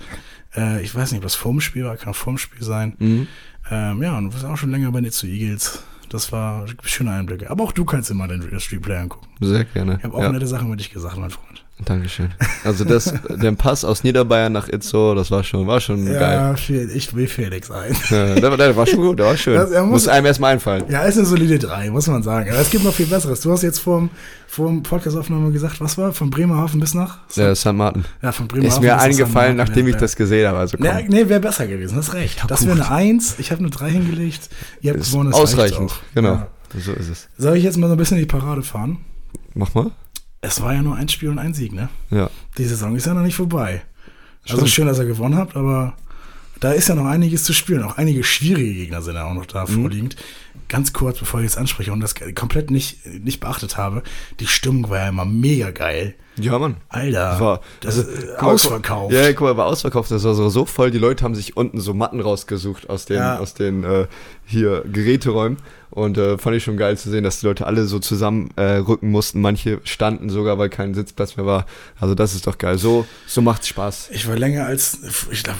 Äh, 0.55 0.81
ich 0.83 0.93
weiß 0.95 1.11
nicht, 1.11 1.17
ob 1.19 1.23
das 1.23 1.35
vorm 1.35 1.59
Spiel 1.61 1.83
war, 1.85 1.97
kann 1.97 2.09
auch 2.13 2.15
vorm 2.15 2.37
Spiel 2.37 2.63
sein. 2.63 2.93
Mhm. 2.99 3.27
Ähm, 3.69 4.01
ja, 4.01 4.17
und 4.17 4.25
du 4.25 4.29
bist 4.31 4.45
auch 4.45 4.55
schon 4.57 4.71
länger 4.71 4.91
bei 4.91 4.99
Itzo 4.99 5.27
Eagles. 5.27 5.83
Das 6.09 6.31
war 6.31 6.65
schöne 6.83 7.11
Einblicke. 7.11 7.49
Aber 7.49 7.63
auch 7.63 7.71
du 7.71 7.85
kannst 7.85 8.09
immer 8.09 8.27
den 8.27 8.41
Replay 8.41 8.97
angucken. 8.97 9.27
Sehr 9.41 9.65
gerne. 9.65 9.95
Ich 9.97 10.03
habe 10.03 10.15
auch 10.15 10.21
ja. 10.21 10.31
nette 10.31 10.47
Sachen 10.47 10.67
über 10.67 10.77
dich 10.77 10.91
gesagt, 10.91 11.17
mein 11.17 11.31
Freund. 11.31 11.65
Dankeschön. 11.85 12.31
Also 12.63 12.83
das, 12.85 13.13
der 13.29 13.51
Pass 13.51 13.85
aus 13.85 14.03
Niederbayern 14.03 14.51
nach 14.51 14.67
Itzo, 14.67 15.13
das 15.13 15.29
war 15.29 15.43
schon, 15.43 15.67
war 15.67 15.79
schon 15.79 16.05
geil. 16.05 16.55
Ja, 16.67 16.85
ich 16.95 17.15
will 17.15 17.27
Felix 17.27 17.69
ein. 17.69 17.95
Ja, 18.09 18.33
der, 18.35 18.49
war- 18.49 18.57
der 18.57 18.75
war 18.75 18.87
schon 18.87 18.99
gut, 18.99 19.19
der 19.19 19.27
war 19.27 19.37
schön. 19.37 19.55
Das- 19.55 19.69
muss- 19.69 19.85
muss, 19.89 20.07
einem 20.07 20.25
erstmal 20.25 20.53
einfallen. 20.53 20.85
Ja, 20.89 21.03
ist 21.03 21.17
eine 21.17 21.27
solide 21.27 21.59
3, 21.59 21.91
muss 21.91 22.07
man 22.07 22.23
sagen. 22.23 22.49
Aber 22.49 22.59
es 22.59 22.71
gibt 22.71 22.83
noch 22.83 22.93
viel 22.93 23.05
Besseres. 23.05 23.41
Du 23.41 23.51
hast 23.51 23.61
jetzt 23.61 23.77
vorm, 23.79 24.09
vorm 24.47 24.81
Podcast-Aufnahme 24.81 25.51
gesagt, 25.51 25.79
was 25.79 25.97
war? 25.99 26.13
Von 26.13 26.31
Bremerhaven 26.31 26.79
bis 26.79 26.95
nach? 26.95 27.19
Der 27.37 27.55
St. 27.55 27.73
Martin. 27.73 28.05
Ja, 28.23 28.31
von 28.31 28.47
Bremerhaven 28.47 28.73
Ist 28.75 28.81
mir 28.81 28.99
eingefallen, 28.99 29.55
Martin. 29.57 29.71
nachdem 29.73 29.87
ich 29.87 29.93
Ja, 29.93 29.99
das 29.99 30.15
gesehen 30.15 30.47
habe. 30.47 30.57
Also 30.57 30.77
komm, 30.77 30.87
Nee, 30.87 31.05
nee 31.07 31.29
wäre 31.29 31.39
besser 31.39 31.67
gewesen, 31.67 31.95
hast 31.95 32.13
recht. 32.15 32.43
das 32.47 32.65
wäre 32.65 32.75
eine 32.75 32.91
1, 32.91 33.35
ich 33.37 33.51
habe 33.51 33.59
eine 33.59 33.69
3 33.69 33.91
hingelegt. 33.91 34.49
Ihr 34.81 34.93
habt 34.93 35.03
gewonnen, 35.03 35.29
das 35.31 35.39
ausreichend. 35.39 35.91
Genau. 36.15 36.33
Ja. 36.33 36.47
So 36.83 36.91
ist 36.93 37.07
es. 37.09 37.27
Soll 37.37 37.55
ich 37.55 37.63
jetzt 37.63 37.77
mal 37.77 37.87
so 37.87 37.93
ein 37.93 37.97
bisschen 37.97 38.17
in 38.17 38.23
die 38.23 38.27
Parade 38.27 38.63
fahren? 38.63 38.97
Mach 39.53 39.73
mal. 39.75 39.91
Es 40.41 40.61
war 40.61 40.73
ja 40.73 40.81
nur 40.81 40.95
ein 40.95 41.09
Spiel 41.09 41.29
und 41.29 41.39
ein 41.39 41.53
Sieg, 41.53 41.73
ne? 41.73 41.89
Ja. 42.09 42.29
Die 42.57 42.65
Saison 42.65 42.95
ist 42.95 43.05
ja 43.05 43.13
noch 43.13 43.21
nicht 43.23 43.35
vorbei. 43.35 43.81
Also 44.43 44.57
Stimmt. 44.57 44.69
schön, 44.69 44.87
dass 44.87 44.99
ihr 44.99 45.05
gewonnen 45.05 45.35
habt, 45.35 45.55
aber 45.55 45.93
da 46.59 46.71
ist 46.71 46.89
ja 46.89 46.95
noch 46.95 47.05
einiges 47.05 47.43
zu 47.43 47.53
spielen. 47.53 47.83
Auch 47.83 47.97
einige 47.97 48.23
schwierige 48.23 48.73
Gegner 48.73 49.01
sind 49.01 49.15
ja 49.15 49.25
auch 49.25 49.33
noch 49.33 49.45
da 49.45 49.65
Mhm. 49.65 49.81
vorliegend. 49.81 50.15
Ganz 50.69 50.91
kurz, 50.91 51.19
bevor 51.19 51.39
ich 51.39 51.45
jetzt 51.45 51.57
anspreche 51.57 51.93
und 51.93 52.01
das 52.01 52.13
komplett 52.35 52.71
nicht, 52.71 53.05
nicht 53.05 53.39
beachtet 53.39 53.77
habe, 53.77 54.03
die 54.39 54.47
Stimmung 54.47 54.89
war 54.89 54.97
ja 54.97 55.09
immer 55.09 55.23
mega 55.23 55.71
geil. 55.71 56.15
Ja, 56.39 56.59
Mann. 56.59 56.77
Alter, 56.89 57.29
Das 57.31 57.39
war 57.39 57.61
das 57.79 57.97
also, 57.99 58.11
ist 58.11 58.27
guck 58.33 58.41
mal, 58.41 58.47
ausverkauft. 58.53 59.13
Ja, 59.13 59.27
guck 59.33 59.41
mal, 59.41 59.57
war 59.57 59.65
ausverkauft. 59.67 60.11
Das 60.11 60.23
war 60.23 60.35
so, 60.35 60.49
so 60.49 60.65
voll. 60.65 60.91
Die 60.91 60.97
Leute 60.99 61.23
haben 61.23 61.35
sich 61.35 61.55
unten 61.57 61.79
so 61.79 61.93
Matten 61.93 62.19
rausgesucht 62.19 62.89
aus 62.89 63.05
den, 63.05 63.17
Ja. 63.17 63.39
aus 63.39 63.53
den 63.53 63.83
äh, 63.83 64.07
hier 64.45 64.83
Geräteräumen. 64.91 65.57
Und 65.89 66.17
äh, 66.17 66.37
fand 66.37 66.55
ich 66.57 66.63
schon 66.63 66.77
geil 66.77 66.97
zu 66.97 67.09
sehen, 67.09 67.23
dass 67.23 67.39
die 67.39 67.45
Leute 67.47 67.65
alle 67.65 67.85
so 67.85 67.97
zusammen 67.99 68.49
äh, 68.57 68.81
mussten. 69.01 69.41
Manche 69.41 69.79
standen 69.83 70.29
sogar, 70.29 70.57
weil 70.59 70.69
kein 70.69 70.93
Sitzplatz 70.93 71.37
mehr 71.37 71.45
war. 71.45 71.65
Also 71.99 72.13
das 72.13 72.35
ist 72.35 72.45
doch 72.45 72.57
geil. 72.57 72.77
So, 72.77 73.07
so 73.25 73.41
macht's 73.41 73.67
Spaß. 73.69 74.09
Ich 74.11 74.27
war 74.27 74.35
länger 74.35 74.65
als, 74.65 74.99
ich 75.31 75.43
glaube, 75.43 75.59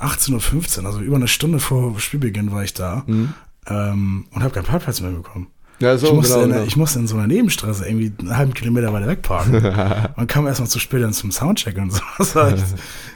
18.15 0.00 0.80
Uhr, 0.80 0.86
also 0.86 1.00
über 1.00 1.16
eine 1.16 1.28
Stunde 1.28 1.58
vor 1.60 1.98
Spielbeginn 1.98 2.52
war 2.52 2.62
ich 2.64 2.74
da 2.74 3.04
ähm, 3.06 4.26
und 4.30 4.42
habe 4.42 4.54
keinen 4.54 4.64
Parkplatz 4.64 5.00
mehr 5.00 5.10
bekommen. 5.10 5.48
Ja, 5.80 5.96
so 5.96 6.08
ich, 6.08 6.12
musste 6.12 6.34
genau. 6.34 6.44
in, 6.46 6.52
genau. 6.52 6.64
ich 6.64 6.76
musste 6.76 6.98
in 6.98 7.06
so 7.06 7.16
einer 7.16 7.28
Nebenstraße 7.28 7.86
irgendwie 7.86 8.12
einen 8.18 8.36
halben 8.36 8.52
Kilometer 8.52 8.92
weiter 8.92 9.06
wegparken. 9.06 9.62
Man 10.16 10.26
kam 10.26 10.46
erstmal 10.48 10.68
zu 10.68 10.80
spät 10.80 11.02
dann 11.04 11.12
zum 11.12 11.30
Soundcheck 11.30 11.76
und 11.78 11.92
so. 11.92 12.00
Das 12.18 12.34
war, 12.34 12.52
echt- 12.52 12.64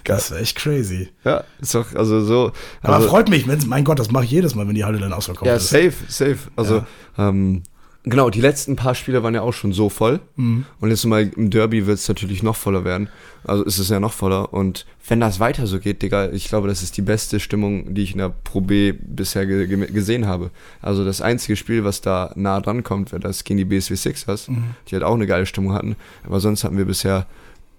das 0.05 0.31
war 0.31 0.38
echt 0.38 0.57
crazy. 0.57 1.09
ja, 1.25 1.42
ist 1.61 1.75
doch, 1.75 1.92
also 1.95 2.21
so. 2.21 2.53
Aber 2.83 2.97
also, 2.97 3.09
freut 3.09 3.29
mich, 3.29 3.49
wenn, 3.49 3.66
mein 3.66 3.83
Gott, 3.85 3.99
das 3.99 4.12
mache 4.12 4.25
ich 4.25 4.31
jedes 4.31 4.55
Mal, 4.55 4.68
wenn 4.68 4.77
die 4.77 4.85
Halle 4.85 4.99
dann 4.99 5.12
ausverkauft 5.12 5.47
Ja, 5.47 5.57
ist. 5.57 5.71
safe, 5.71 5.92
safe. 6.07 6.38
Also, 6.55 6.85
ähm, 7.18 7.64
genau, 8.05 8.31
die 8.31 8.41
letzten 8.41 8.77
paar 8.77 8.95
Spiele 8.95 9.23
waren 9.23 9.35
ja 9.35 9.43
auch 9.43 9.53
schon 9.53 9.73
so 9.73 9.88
voll. 9.88 10.21
Mhm. 10.37 10.65
Und 10.81 10.91
jetzt 10.91 11.05
mal 11.05 11.29
im 11.37 11.51
Derby 11.51 11.87
wird 11.87 11.99
es 11.99 12.09
natürlich 12.09 12.43
noch 12.43 12.57
voller 12.57 12.85
werden. 12.85 13.09
Also 13.45 13.65
ist 13.65 13.79
es 13.79 13.88
ja 13.88 14.01
noch 14.01 14.12
voller. 14.12 14.53
Und 14.53 14.87
wenn 15.09 15.21
das 15.21 15.41
weiter 15.41 15.67
so 15.67 15.79
geht, 15.81 16.03
Digga, 16.03 16.31
ich 16.31 16.49
glaube, 16.49 16.69
das 16.69 16.83
ist 16.83 16.97
die 16.97 17.03
beste 17.03 17.41
Stimmung, 17.41 17.95
die 17.95 18.03
ich 18.03 18.12
in 18.12 18.19
der 18.19 18.29
Pro 18.31 18.61
B 18.61 18.93
bisher 18.93 19.47
ge 19.47 19.67
ge 19.67 19.87
gesehen 19.91 20.27
habe. 20.27 20.51
Also 20.81 21.05
das 21.05 21.21
einzige 21.21 21.57
Spiel, 21.57 21.85
was 21.85 22.01
da 22.01 22.33
nah 22.37 22.61
dran 22.61 22.83
kommt, 22.83 23.12
wäre 23.12 23.21
das 23.21 23.45
gegen 23.45 23.59
die 23.59 23.65
BSW 23.65 23.97
Sixers, 23.97 24.49
Mhm. 24.49 24.75
die 24.88 24.95
halt 24.95 25.05
auch 25.05 25.15
eine 25.15 25.27
geile 25.27 25.47
Stimmung 25.47 25.73
hatten. 25.73 25.97
Aber 26.25 26.41
sonst 26.41 26.65
hatten 26.65 26.79
wir 26.79 26.85
bisher 26.85 27.27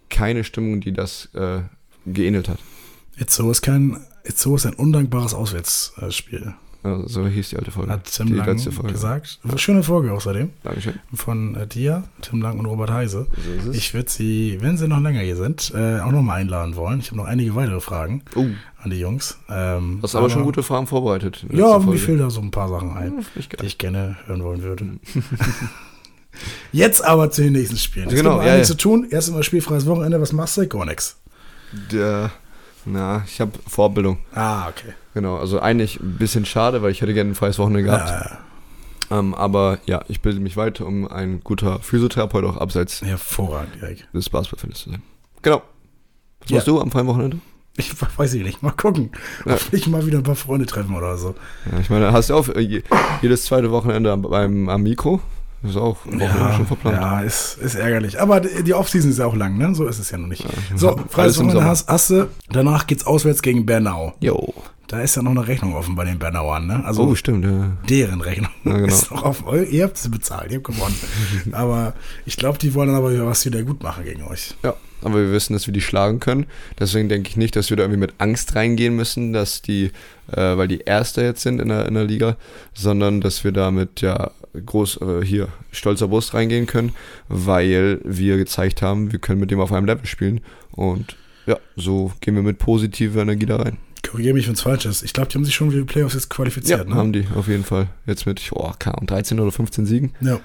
keine 0.10 0.44
Stimmung, 0.44 0.80
die 0.82 0.92
das 0.94 1.30
äh, 1.34 1.62
geähnelt 2.06 2.50
hat. 2.50 2.60
Itzo 3.18 3.50
ist 3.52 3.62
kein, 3.62 3.98
Itzo 4.24 4.56
ist 4.56 4.66
ein 4.66 4.74
undankbares 4.74 5.34
Auswärtsspiel, 5.34 6.54
Also, 6.84 7.08
so 7.08 7.26
hieß 7.28 7.50
die 7.50 7.58
alte 7.58 7.72
Folge. 7.72 7.92
hat 7.92 8.06
Tim 8.12 8.28
die 8.28 8.34
Lang 8.34 8.60
Folge. 8.60 8.92
gesagt. 8.92 9.40
Schöne 9.56 9.84
Folge 9.84 10.12
außerdem 10.12 10.50
Dankeschön. 10.64 10.96
von 11.14 11.56
äh, 11.56 11.66
dir, 11.66 12.04
Tim 12.22 12.42
Lang 12.42 12.60
und 12.60 12.66
Robert 12.66 12.92
Heise. 12.92 13.28
So 13.46 13.52
ist 13.54 13.66
es. 13.68 13.76
Ich 13.78 13.94
würde 13.94 14.10
sie, 14.10 14.58
wenn 14.62 14.78
sie 14.78 14.88
noch 14.88 15.00
länger 15.00 15.22
hier 15.22 15.38
sind, 15.38 15.72
äh, 15.76 16.00
auch 16.02 16.12
nochmal 16.12 16.42
einladen 16.42 16.76
wollen. 16.76 17.00
Ich 17.00 17.08
habe 17.08 17.18
noch 17.18 17.26
einige 17.26 17.56
weitere 17.56 17.80
Fragen 17.80 18.22
Oh, 18.36 18.46
an 18.82 18.90
die 18.90 19.00
Jungs. 19.00 19.38
Ähm, 19.50 20.00
hast 20.04 20.16
aber, 20.16 20.30
schon 20.30 20.44
gute 20.44 20.62
Fragen 20.62 20.88
vorbereitet. 20.88 21.46
Ja, 21.52 21.80
mir 21.80 21.98
fehlen 21.98 22.20
da 22.20 22.30
so 22.30 22.42
ein 22.42 22.52
paar 22.52 22.68
Sachen 22.68 22.98
ein, 22.98 23.26
ich 23.36 23.48
die 23.50 23.66
ich 23.66 23.78
gerne 23.78 24.18
hören 24.26 24.44
wollen 24.44 24.62
würde. 24.62 24.86
Jetzt 26.72 27.04
aber 27.06 27.30
zu 27.32 27.44
den 27.44 27.54
nächsten 27.54 27.78
Spielen. 27.78 28.08
Es 28.08 28.16
Genau, 28.16 28.42
ja, 28.42 28.58
ja. 28.58 28.64
zu 28.64 28.76
tun. 28.76 29.08
Erst 29.10 29.30
einmal 29.30 29.44
spielfreies 29.44 29.86
Wochenende. 29.86 30.20
Was 30.20 30.34
machst 30.34 30.58
du? 30.58 30.68
Gar 30.68 30.86
nichts. 30.86 31.18
Der, 31.92 32.32
na, 32.86 33.24
ich 33.26 33.40
habe 33.42 33.52
Vorbildung. 33.68 34.18
Ah, 34.34 34.68
okay. 34.70 34.94
Genau, 35.14 35.38
also 35.38 35.60
eigentlich 35.60 36.00
ein 36.00 36.18
bisschen 36.18 36.46
schade, 36.46 36.82
weil 36.82 36.92
ich 36.92 37.02
hätte 37.02 37.14
gerne 37.14 37.32
ein 37.32 37.36
freies 37.36 37.60
Wochenende 37.60 37.84
gehabt. 37.84 38.10
Ja, 38.10 38.40
Ähm, 39.20 39.36
aber 39.36 39.78
ja, 39.86 40.04
ich 40.08 40.22
bilde 40.22 40.40
mich 40.40 40.58
weiter, 40.58 40.86
um 40.88 41.08
ein 41.08 41.42
guter 41.44 41.80
Physiotherapeut 41.80 42.44
auch 42.46 42.58
abseits 42.58 43.02
hervorragend, 43.02 43.82
Erik. 43.82 44.08
des 44.14 44.30
Basketballfeldes 44.30 44.80
zu 44.80 44.90
sein. 44.92 45.02
Genau. 45.42 45.62
Was 46.42 46.50
Ja. 46.50 46.56
machst 46.58 46.68
du 46.68 46.82
am 46.82 46.90
freien 46.92 47.08
Wochenende? 47.08 47.38
Ich 47.76 47.92
weiß 48.18 48.34
ich 48.36 48.44
nicht. 48.44 48.64
Mal 48.64 48.72
gucken. 48.72 49.12
Ja. 49.46 49.54
Ob 49.56 49.74
ich 49.74 49.88
mal 49.88 50.06
wieder 50.06 50.18
ein 50.20 50.24
paar 50.24 50.36
Freunde 50.36 50.66
treffen 50.66 50.96
oder 50.96 51.18
so. 51.18 51.36
Ja, 51.72 51.80
ich 51.80 51.90
meine, 51.90 52.12
hast 52.12 52.30
du 52.30 52.36
auch 52.36 52.48
je- 52.56 52.84
jedes 53.22 53.46
zweite 53.46 53.72
Wochenende 53.72 54.12
am, 54.12 54.22
beim, 54.24 54.70
am 54.70 54.82
Mikro? 54.84 55.22
Das 55.64 55.72
ist 55.72 55.78
auch 55.78 55.98
Ja, 56.20 56.54
schon 56.54 56.68
verplant. 56.68 56.98
ja 57.02 57.22
ist, 57.22 57.58
ist 57.58 57.76
ärgerlich. 57.76 58.20
Aber 58.22 58.42
die 58.42 58.74
Offseason 58.74 59.10
ist 59.12 59.18
ja 59.20 59.26
auch 59.26 59.36
lang, 59.36 59.58
ne? 59.58 59.74
So 59.74 59.88
ist 59.88 59.98
es 59.98 60.12
ja 60.12 60.18
noch 60.18 60.28
nicht. 60.28 60.46
so, 60.76 60.90
alles 60.90 61.02
freies 61.10 61.38
Wochenende 61.40 61.64
hast, 61.64 61.88
hast 61.88 62.10
du. 62.12 62.30
Danach 62.52 62.86
geht's 62.86 63.06
auswärts 63.08 63.42
gegen 63.42 63.66
Bernau. 63.66 64.14
Jo. 64.20 64.54
Da 64.90 65.00
ist 65.00 65.16
ja 65.16 65.22
noch 65.24 65.32
eine 65.32 65.48
Rechnung 65.48 65.74
offen 65.76 65.96
bei 65.96 66.04
den 66.04 66.20
Bernauern, 66.20 66.68
ne? 66.68 66.84
Also 66.86 67.04
oh, 67.04 67.16
stimmt, 67.16 67.46
ja. 67.46 67.72
deren 67.90 68.20
Rechnung 68.22 68.52
Ja, 68.66 68.74
genau. 68.74 68.88
ist 68.88 69.10
noch 69.10 69.24
offen. 69.24 69.46
Ihr 69.72 69.86
habt 69.86 69.98
sie 69.98 70.10
bezahlt, 70.10 70.52
ihr 70.52 70.58
habt 70.58 70.68
gewonnen. 70.68 70.96
aber 71.54 71.94
ich 72.26 72.36
glaube, 72.38 72.58
die 72.60 72.74
wollen 72.74 72.94
aber 72.94 73.26
was 73.26 73.46
wieder 73.46 73.64
gut 73.64 73.82
machen 73.82 74.04
gegen 74.04 74.24
euch. 74.24 74.54
Ja, 74.64 74.74
aber 75.04 75.16
wir 75.16 75.32
wissen, 75.32 75.54
dass 75.54 75.68
wir 75.68 75.74
die 75.74 75.82
schlagen 75.82 76.20
können. 76.20 76.46
Deswegen 76.80 77.10
denke 77.10 77.30
ich 77.30 77.38
nicht, 77.38 77.56
dass 77.56 77.70
wir 77.70 77.78
da 77.78 77.84
irgendwie 77.84 78.00
mit 78.00 78.14
Angst 78.18 78.56
reingehen 78.56 78.96
müssen, 78.96 79.34
dass 79.34 79.62
die, 79.62 79.92
äh, 80.32 80.58
weil 80.58 80.68
die 80.68 80.80
Erster 80.80 81.24
jetzt 81.24 81.42
sind 81.42 81.60
in 81.60 81.70
der, 81.70 81.86
in 81.88 81.94
der 81.94 82.06
Liga, 82.06 82.38
sondern 82.74 83.22
dass 83.22 83.44
wir 83.44 83.52
da 83.52 83.72
mit 83.72 84.02
ja 84.02 84.32
groß 84.66 85.00
äh, 85.02 85.26
hier 85.26 85.48
stolzer 85.72 86.08
Brust 86.08 86.34
reingehen 86.34 86.68
können, 86.68 86.94
weil 87.28 88.00
wir 88.04 88.38
gezeigt 88.38 88.82
haben, 88.82 89.12
wir 89.12 89.20
können 89.20 89.40
mit 89.40 89.52
dem 89.52 89.60
auf 89.60 89.72
einem 89.72 89.86
Level 89.86 90.06
spielen. 90.06 90.42
Und 90.72 91.16
ja, 91.46 91.58
so 91.76 92.12
gehen 92.22 92.36
wir 92.36 92.44
mit 92.44 92.58
positiver 92.60 93.22
Energie 93.22 93.46
da 93.46 93.58
rein. 93.58 93.78
Korrigiere 94.08 94.34
mich, 94.34 94.48
wenn 94.48 94.54
es 94.54 94.62
falsch 94.62 94.86
ist. 94.86 95.02
Ich 95.02 95.14
glaube, 95.14 95.30
die 95.30 95.36
haben 95.38 95.46
sich 95.46 95.56
schon 95.56 95.72
für 95.72 95.78
die 95.78 95.84
Playoffs 95.86 96.14
jetzt 96.14 96.30
qualifiziert, 96.30 96.88
ne? 96.88 96.96
haben 96.96 97.14
die 97.14 97.26
auf 97.36 97.48
jeden 97.48 97.64
Fall. 97.64 97.88
Jetzt 98.06 98.26
mit 98.26 98.42
oh, 98.54 98.72
keine 98.78 98.98
Ahnung, 98.98 99.08
13 99.08 99.40
oder 99.40 99.52
15 99.52 99.86
Siegen 99.86 100.12
Ja. 100.22 100.40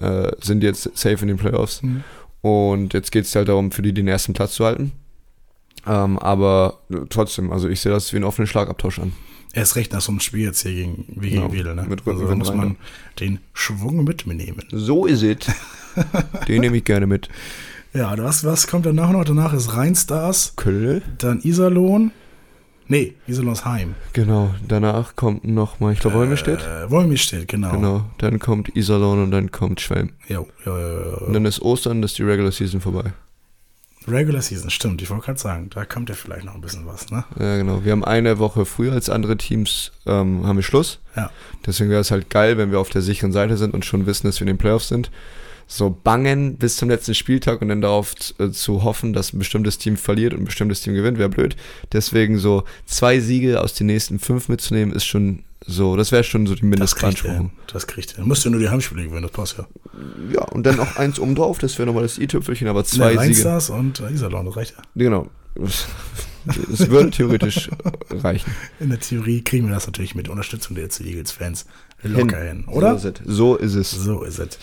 äh, 0.00 0.30
sind 0.40 0.62
jetzt 0.62 0.90
safe 0.96 1.18
in 1.22 1.28
den 1.28 1.36
Playoffs. 1.36 1.82
Mhm. 1.82 2.04
Und 2.48 2.94
jetzt 2.94 3.12
geht 3.12 3.24
es 3.24 3.34
halt 3.34 3.48
darum, 3.48 3.70
für 3.72 3.82
die 3.82 3.92
den 3.92 4.08
ersten 4.08 4.32
Platz 4.32 4.54
zu 4.54 4.64
halten. 4.64 4.92
Ähm, 5.86 6.18
aber 6.18 6.78
trotzdem, 7.10 7.52
also 7.52 7.68
ich 7.68 7.80
sehe 7.80 7.92
das 7.92 8.12
wie 8.12 8.16
einen 8.16 8.24
offenen 8.24 8.46
Schlagabtausch 8.46 8.98
an. 8.98 9.12
Erst 9.54 9.76
recht 9.76 9.92
nach 9.92 10.00
so 10.00 10.12
einem 10.12 10.20
Spiel 10.20 10.44
jetzt 10.44 10.62
hier 10.62 10.74
gegen, 10.74 11.04
wie 11.08 11.30
gegen 11.30 11.42
Genau. 11.42 11.52
Wedel, 11.52 11.74
ne? 11.74 11.86
Mit 11.88 12.06
also 12.06 12.24
muss 12.36 12.50
rein, 12.50 12.56
man 12.56 12.76
den 13.18 13.38
Schwung 13.54 14.04
mitnehmen. 14.04 14.62
So 14.70 15.06
ist 15.06 15.22
es. 15.22 15.38
den 16.48 16.60
nehme 16.60 16.76
ich 16.76 16.84
gerne 16.84 17.06
mit. 17.06 17.28
Ja, 17.94 18.16
was, 18.18 18.44
was 18.44 18.66
kommt 18.66 18.84
danach 18.84 19.10
noch? 19.10 19.24
Danach 19.24 19.54
ist 19.54 19.74
Rheinstars, 19.74 20.52
Köll. 20.56 21.02
dann 21.18 21.40
Iserlohn. 21.42 22.12
Nee, 22.90 23.14
Iserlohn 23.26 23.52
ist 23.52 23.66
Heim. 23.66 23.94
Genau, 24.14 24.54
danach 24.66 25.14
kommt 25.14 25.44
nochmal, 25.44 25.92
ich 25.92 26.00
glaube, 26.00 26.16
Wolmestedt. 26.16 26.62
Äh, 26.62 26.90
Wolmestedt, 26.90 27.46
genau. 27.46 27.70
Genau, 27.72 28.04
dann 28.16 28.38
kommt 28.38 28.74
Iserlohn 28.74 29.22
und 29.22 29.30
dann 29.30 29.50
kommt 29.50 29.82
Schwelm. 29.82 30.10
Jo, 30.26 30.48
jo, 30.64 30.78
jo, 30.78 31.10
jo. 31.10 31.26
Und 31.26 31.34
dann 31.34 31.44
ist 31.44 31.60
Ostern, 31.60 32.00
das 32.00 32.12
ist 32.12 32.18
die 32.18 32.22
Regular 32.22 32.50
Season 32.50 32.80
vorbei. 32.80 33.12
Regular 34.06 34.40
Season, 34.40 34.70
stimmt. 34.70 35.02
Ich 35.02 35.10
wollte 35.10 35.26
gerade 35.26 35.38
sagen, 35.38 35.68
da 35.68 35.84
kommt 35.84 36.08
ja 36.08 36.14
vielleicht 36.14 36.46
noch 36.46 36.54
ein 36.54 36.62
bisschen 36.62 36.86
was, 36.86 37.10
ne? 37.10 37.24
Ja, 37.38 37.58
genau. 37.58 37.84
Wir 37.84 37.92
haben 37.92 38.04
eine 38.04 38.38
Woche 38.38 38.64
früher 38.64 38.92
als 38.94 39.10
andere 39.10 39.36
Teams, 39.36 39.92
ähm, 40.06 40.46
haben 40.46 40.56
wir 40.56 40.62
Schluss. 40.62 40.98
Ja. 41.14 41.30
Deswegen 41.66 41.90
wäre 41.90 42.00
es 42.00 42.10
halt 42.10 42.30
geil, 42.30 42.56
wenn 42.56 42.70
wir 42.70 42.80
auf 42.80 42.88
der 42.88 43.02
sicheren 43.02 43.32
Seite 43.32 43.58
sind 43.58 43.74
und 43.74 43.84
schon 43.84 44.06
wissen, 44.06 44.26
dass 44.26 44.40
wir 44.40 44.46
in 44.46 44.54
den 44.54 44.58
Playoffs 44.58 44.88
sind. 44.88 45.10
So 45.70 45.90
bangen 45.90 46.56
bis 46.56 46.76
zum 46.76 46.88
letzten 46.88 47.14
Spieltag 47.14 47.60
und 47.60 47.68
dann 47.68 47.82
darauf 47.82 48.14
äh, 48.38 48.50
zu 48.50 48.82
hoffen, 48.82 49.12
dass 49.12 49.32
ein 49.34 49.38
bestimmtes 49.38 49.76
Team 49.76 49.98
verliert 49.98 50.32
und 50.32 50.40
ein 50.40 50.44
bestimmtes 50.46 50.80
Team 50.80 50.94
gewinnt, 50.94 51.18
wäre 51.18 51.28
blöd. 51.28 51.56
Deswegen 51.92 52.38
so 52.38 52.64
zwei 52.86 53.20
Siege 53.20 53.60
aus 53.60 53.74
den 53.74 53.86
nächsten 53.86 54.18
fünf 54.18 54.48
mitzunehmen, 54.48 54.94
ist 54.94 55.04
schon 55.04 55.44
so, 55.66 55.96
das 55.96 56.10
wäre 56.10 56.24
schon 56.24 56.46
so 56.46 56.54
die. 56.54 56.64
Mindestbeanspruchung. 56.64 57.50
Das 57.70 57.86
kriegt 57.86 58.16
er. 58.16 58.24
Musst 58.24 58.46
du 58.46 58.50
nur 58.50 58.60
die 58.60 58.70
Heimspiele 58.70 59.04
gewinnen, 59.04 59.22
das 59.22 59.32
passt 59.32 59.58
ja. 59.58 59.66
Ja, 60.32 60.44
und 60.44 60.64
dann 60.64 60.76
noch 60.76 60.96
eins 60.96 61.20
oben 61.20 61.34
drauf, 61.34 61.58
das 61.58 61.78
wäre 61.78 61.86
nochmal 61.86 62.04
das 62.04 62.18
i-Tüpfelchen, 62.18 62.66
aber 62.68 62.84
zwei 62.84 63.14
Ne, 63.14 63.34
Siege. 63.34 63.72
Und 63.74 64.00
äh, 64.00 64.10
Iserlohn, 64.10 64.46
das 64.46 64.56
reicht 64.56 64.74
ja. 64.76 64.82
Genau. 64.94 65.28
Es 66.72 66.88
würde 66.88 67.10
theoretisch 67.10 67.70
reichen. 68.10 68.50
In 68.80 68.90
der 68.90 69.00
Theorie 69.00 69.42
kriegen 69.42 69.66
wir 69.66 69.74
das 69.74 69.86
natürlich 69.86 70.14
mit 70.14 70.28
Unterstützung 70.28 70.74
der 70.76 70.84
Itzu 70.86 71.04
Eagles-Fans 71.04 71.66
locker 72.02 72.40
hin, 72.42 72.64
oder? 72.66 72.98
So 72.98 73.08
ist 73.08 73.20
es. 73.20 73.26
So 73.26 73.56
ist 73.56 73.74
es. 73.74 73.90
So 73.90 74.22
ist 74.22 74.38
es. 74.38 74.58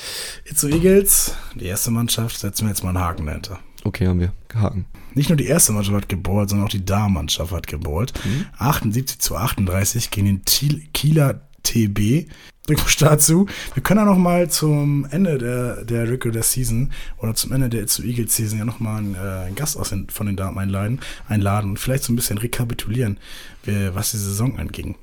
Itzu 0.45 0.67
Eagles, 0.69 1.33
die 1.55 1.65
erste 1.65 1.91
Mannschaft, 1.91 2.39
setzen 2.39 2.65
wir 2.65 2.69
jetzt 2.69 2.83
mal 2.83 2.89
einen 2.89 2.99
Haken 2.99 3.25
dahinter. 3.25 3.59
Okay, 3.83 4.07
haben 4.07 4.19
wir. 4.19 4.33
Gehaken. 4.47 4.85
Nicht 5.13 5.29
nur 5.29 5.37
die 5.37 5.45
erste 5.45 5.71
Mannschaft 5.73 5.95
hat 5.95 6.09
geballt, 6.09 6.49
sondern 6.49 6.65
auch 6.67 6.71
die 6.71 6.83
Damenmannschaft 6.85 7.51
hat 7.51 7.67
geballt. 7.67 8.13
78 8.57 9.19
zu 9.19 9.35
38 9.35 10.09
gegen 10.11 10.25
den 10.27 10.45
Thiel- 10.45 10.87
Kieler 10.93 11.41
TB. 11.65 12.27
Glückwunsch 12.67 12.97
dazu. 12.97 13.45
Wir 13.75 13.83
können 13.83 13.99
ja 13.99 14.05
noch 14.05 14.17
mal 14.17 14.49
zum 14.49 15.05
Ende 15.11 15.37
der, 15.37 15.85
der 15.85 16.09
Regular 16.09 16.41
Season 16.41 16.91
oder 17.19 17.35
zum 17.35 17.51
Ende 17.51 17.69
der 17.69 17.83
Itzu 17.83 18.01
Eagles 18.01 18.35
Season 18.35 18.57
ja 18.57 18.65
noch 18.65 18.79
mal 18.79 18.97
einen, 18.97 19.13
äh, 19.13 19.17
einen 19.45 19.55
Gast 19.55 19.77
aus 19.77 19.89
den, 19.89 20.09
von 20.09 20.25
den 20.25 20.35
Damen 20.35 20.57
einladen, 20.57 20.99
einladen 21.27 21.69
und 21.71 21.77
vielleicht 21.79 22.03
so 22.03 22.11
ein 22.11 22.15
bisschen 22.15 22.39
rekapitulieren, 22.39 23.19
wie, 23.65 23.93
was 23.93 24.11
die 24.11 24.17
Saison 24.17 24.57
anging. 24.57 24.95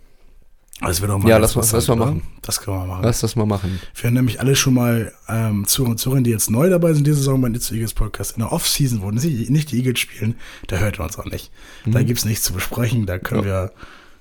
Das 0.80 1.00
wird 1.00 1.12
doch 1.12 1.18
mal 1.20 1.28
Ja, 1.28 1.36
lass 1.38 1.54
mal- 1.54 1.64
lass 1.70 1.86
mal 1.86 1.94
machen. 1.94 2.22
Das 2.40 2.60
können 2.60 2.76
wir 2.78 2.86
machen. 2.86 3.04
Lass 3.04 3.20
das 3.20 3.36
mal 3.36 3.46
machen. 3.46 3.78
Wir 3.94 4.08
haben 4.08 4.14
nämlich 4.14 4.40
alle 4.40 4.56
schon 4.56 4.74
mal 4.74 5.12
ähm, 5.28 5.64
Zuhörer 5.68 5.92
und 5.92 5.98
Zuhörerinnen, 5.98 6.24
die 6.24 6.30
jetzt 6.32 6.50
neu 6.50 6.68
dabei 6.68 6.92
sind, 6.94 7.06
diese 7.06 7.18
Saison 7.18 7.40
beim 7.40 7.54
Itzu 7.54 7.74
Eagles 7.74 7.94
Podcast 7.94 8.32
in 8.32 8.40
der 8.40 8.50
Off-Season, 8.50 9.02
wo 9.02 9.16
sie 9.16 9.46
nicht 9.50 9.70
die 9.70 9.76
Eagles 9.78 10.00
spielen, 10.00 10.34
da 10.66 10.78
hört 10.78 10.98
man 10.98 11.06
uns 11.06 11.16
auch 11.20 11.26
nicht. 11.26 11.52
Da 11.86 12.02
gibt's 12.02 12.24
nichts 12.24 12.42
zu 12.42 12.52
besprechen, 12.52 13.06
da 13.06 13.20
können 13.20 13.42
Mhm. 13.42 13.46
Ja. 13.46 13.62
wir, 13.66 13.72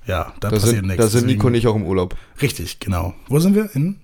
ja, 0.06 0.34
da, 0.40 0.50
Da 0.50 0.50
passiert 0.52 0.76
sind, 0.78 0.88
nichts. 0.88 1.04
da 1.04 1.08
sind 1.10 1.26
Nico 1.28 1.48
und 1.48 1.56
ich 1.56 1.68
auch 1.68 1.76
im 1.76 1.84
Urlaub. 1.84 2.16
Richtig, 2.42 2.80
genau. 2.80 3.14
Wo 3.28 3.40
sind 3.40 3.56
wir? 3.56 3.70
In 3.76 3.98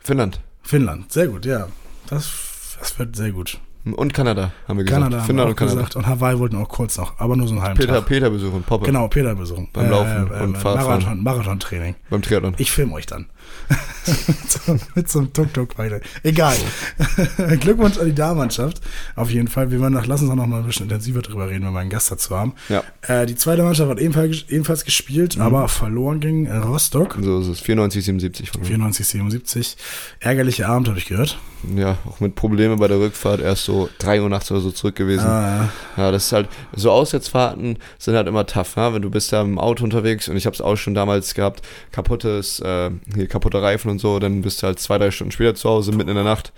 Finnland. 0.00 0.40
Finnland. 0.62 1.12
Sehr 1.12 1.28
gut, 1.28 1.44
ja. 1.46 1.68
Das, 2.08 2.30
das 2.78 2.98
wird 2.98 3.16
sehr 3.16 3.32
gut. 3.32 3.58
Und 3.84 4.12
Kanada, 4.12 4.52
haben 4.66 4.76
wir 4.76 4.84
gesagt. 4.84 5.02
Kanada 5.02 5.22
Finnland 5.24 5.46
auch 5.46 5.50
und 5.50 5.56
Kanada. 5.56 5.76
gesagt 5.76 5.96
und 5.96 6.06
Hawaii 6.06 6.38
wollten 6.38 6.56
auch 6.56 6.68
kurz 6.68 6.98
noch, 6.98 7.18
aber 7.18 7.36
nur 7.36 7.46
so 7.46 7.54
einen 7.54 7.62
halben 7.62 7.78
Peter, 7.78 7.94
Tag. 7.94 8.06
Peter 8.06 8.28
besuchen, 8.28 8.62
Poppe. 8.62 8.84
Genau, 8.86 9.08
Peter 9.08 9.34
besuchen. 9.34 9.68
Beim 9.72 9.88
Laufen 9.90 10.28
und 10.30 10.58
Fahrradfahren. 10.58 11.00
Marathon, 11.02 11.22
Marathon-Training. 11.22 11.94
Beim 12.10 12.20
Triathlon. 12.20 12.54
Ich 12.58 12.70
filme 12.70 12.92
euch 12.94 13.06
dann. 13.06 13.26
mit, 14.94 15.08
so, 15.08 15.18
einem 15.18 15.32
Tuk-Tuk 15.32 15.76
weiter. 15.78 16.00
Egal. 16.22 16.56
Glückwunsch 17.60 17.98
an 17.98 18.06
die 18.06 18.14
Damenmannschaft. 18.14 18.80
Auf 19.16 19.30
jeden 19.30 19.48
Fall. 19.48 19.70
Wir 19.70 19.80
werden 19.80 19.94
nach, 19.94 20.06
lass 20.06 20.22
uns 20.22 20.30
auch 20.30 20.34
noch 20.36 20.46
mal 20.46 20.60
ein 20.60 20.66
bisschen 20.66 20.84
intensiver 20.84 21.20
drüber 21.22 21.48
reden, 21.48 21.66
wenn 21.66 21.72
wir 21.72 21.80
einen 21.80 21.90
Gast 21.90 22.10
dazu 22.10 22.34
haben. 22.36 22.54
Ja. 22.68 22.82
Äh, 23.02 23.26
die 23.26 23.34
zweite 23.36 23.62
Mannschaft 23.62 23.90
hat 23.90 23.98
ebenfalls, 23.98 24.44
ebenfalls 24.48 24.84
gespielt, 24.84 25.36
Mhm. 25.36 25.42
aber 25.42 25.68
verloren 25.68 26.20
gegen 26.20 26.46
äh, 26.46 26.56
Rostock. 26.56 27.18
So 27.20 27.40
ist 27.40 27.48
es. 27.48 27.60
94, 27.60 28.04
77 28.04 28.50
von 28.50 28.60
mir. 28.62 28.66
94, 28.68 29.06
77. 29.06 29.76
Ärgerlicher 30.20 30.68
Abend, 30.68 30.88
habe 30.88 30.98
ich 30.98 31.06
gehört. 31.06 31.38
Ja, 31.74 31.98
auch 32.08 32.20
mit 32.20 32.36
Problemen 32.36 32.78
bei 32.78 32.86
der 32.88 33.00
Rückfahrt. 33.00 33.40
Erst 33.40 33.64
so 33.64 33.88
3 33.98 34.22
Uhr 34.22 34.28
nachts 34.28 34.50
oder 34.50 34.60
so 34.60 34.70
zurück 34.70 34.94
gewesen. 34.94 35.26
Ah, 35.26 35.68
Ja, 35.96 36.12
das 36.12 36.26
ist 36.26 36.32
halt, 36.32 36.48
so 36.74 36.90
Auswärtsfahrten 36.92 37.78
sind 37.98 38.14
halt 38.14 38.28
immer 38.28 38.46
tough, 38.46 38.76
ne? 38.76 38.94
wenn 38.94 39.02
du 39.02 39.10
bist 39.10 39.32
da 39.32 39.42
im 39.42 39.58
Auto 39.58 39.82
unterwegs 39.82 40.28
und 40.28 40.36
ich 40.36 40.46
habe 40.46 40.54
es 40.54 40.60
auch 40.60 40.76
schon 40.76 40.94
damals 40.94 41.34
gehabt, 41.34 41.62
kaputtes, 41.90 42.60
äh, 42.60 42.90
hier 43.12 43.26
kaputte 43.38 43.62
Reifen 43.62 43.90
und 43.90 43.98
so, 44.00 44.18
dann 44.18 44.42
bist 44.42 44.62
du 44.62 44.66
halt 44.66 44.78
zwei, 44.78 44.98
drei 44.98 45.10
Stunden 45.10 45.30
später 45.30 45.54
zu 45.54 45.68
Hause, 45.68 45.92
mitten 45.92 46.10
in 46.10 46.16
der 46.16 46.24
Nacht. 46.24 46.52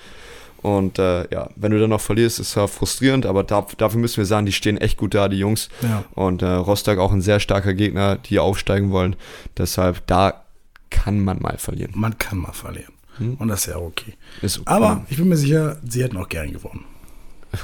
Und 0.63 0.99
äh, 0.99 1.31
ja, 1.33 1.49
wenn 1.57 1.73
du 1.73 1.81
dann 1.81 1.91
noch 1.91 2.01
verlierst, 2.01 2.39
ist 2.39 2.51
zwar 2.51 2.69
frustrierend, 2.69 3.25
aber 3.27 3.45
da, 3.45 3.67
dafür 3.79 4.01
müssen 4.01 4.19
wir 4.19 4.27
sagen, 4.27 4.47
die 4.47 4.53
stehen 4.53 4.77
echt 4.77 4.99
gut 4.99 5.15
da, 5.15 5.29
die 5.29 5.39
Jungs. 5.39 5.69
ja. 5.83 6.05
Und 6.15 6.43
äh, 6.43 6.47
Rostock 6.47 6.99
auch 6.99 7.13
ein 7.13 7.23
sehr 7.23 7.41
starker 7.41 7.73
Gegner, 7.75 8.17
die 8.17 8.39
aufsteigen 8.39 8.91
wollen. 8.91 9.17
Deshalb, 9.57 10.07
da 10.07 10.45
kann 10.91 11.21
man 11.21 11.41
mal 11.41 11.57
verlieren. 11.57 11.93
Man 11.95 12.19
kann 12.19 12.39
mal 12.39 12.53
verlieren. 12.53 12.93
Hm. 13.17 13.35
Und 13.35 13.49
das 13.49 13.61
ist 13.61 13.67
ja 13.67 13.77
okay. 13.77 14.15
Ist, 14.43 14.61
Aber 14.67 15.05
ich 15.09 15.17
bin 15.17 15.29
mir 15.29 15.37
sicher, 15.37 15.79
sie 15.87 16.03
hätten 16.03 16.17
auch 16.17 16.29
gern 16.29 16.53
gewonnen. 16.53 16.85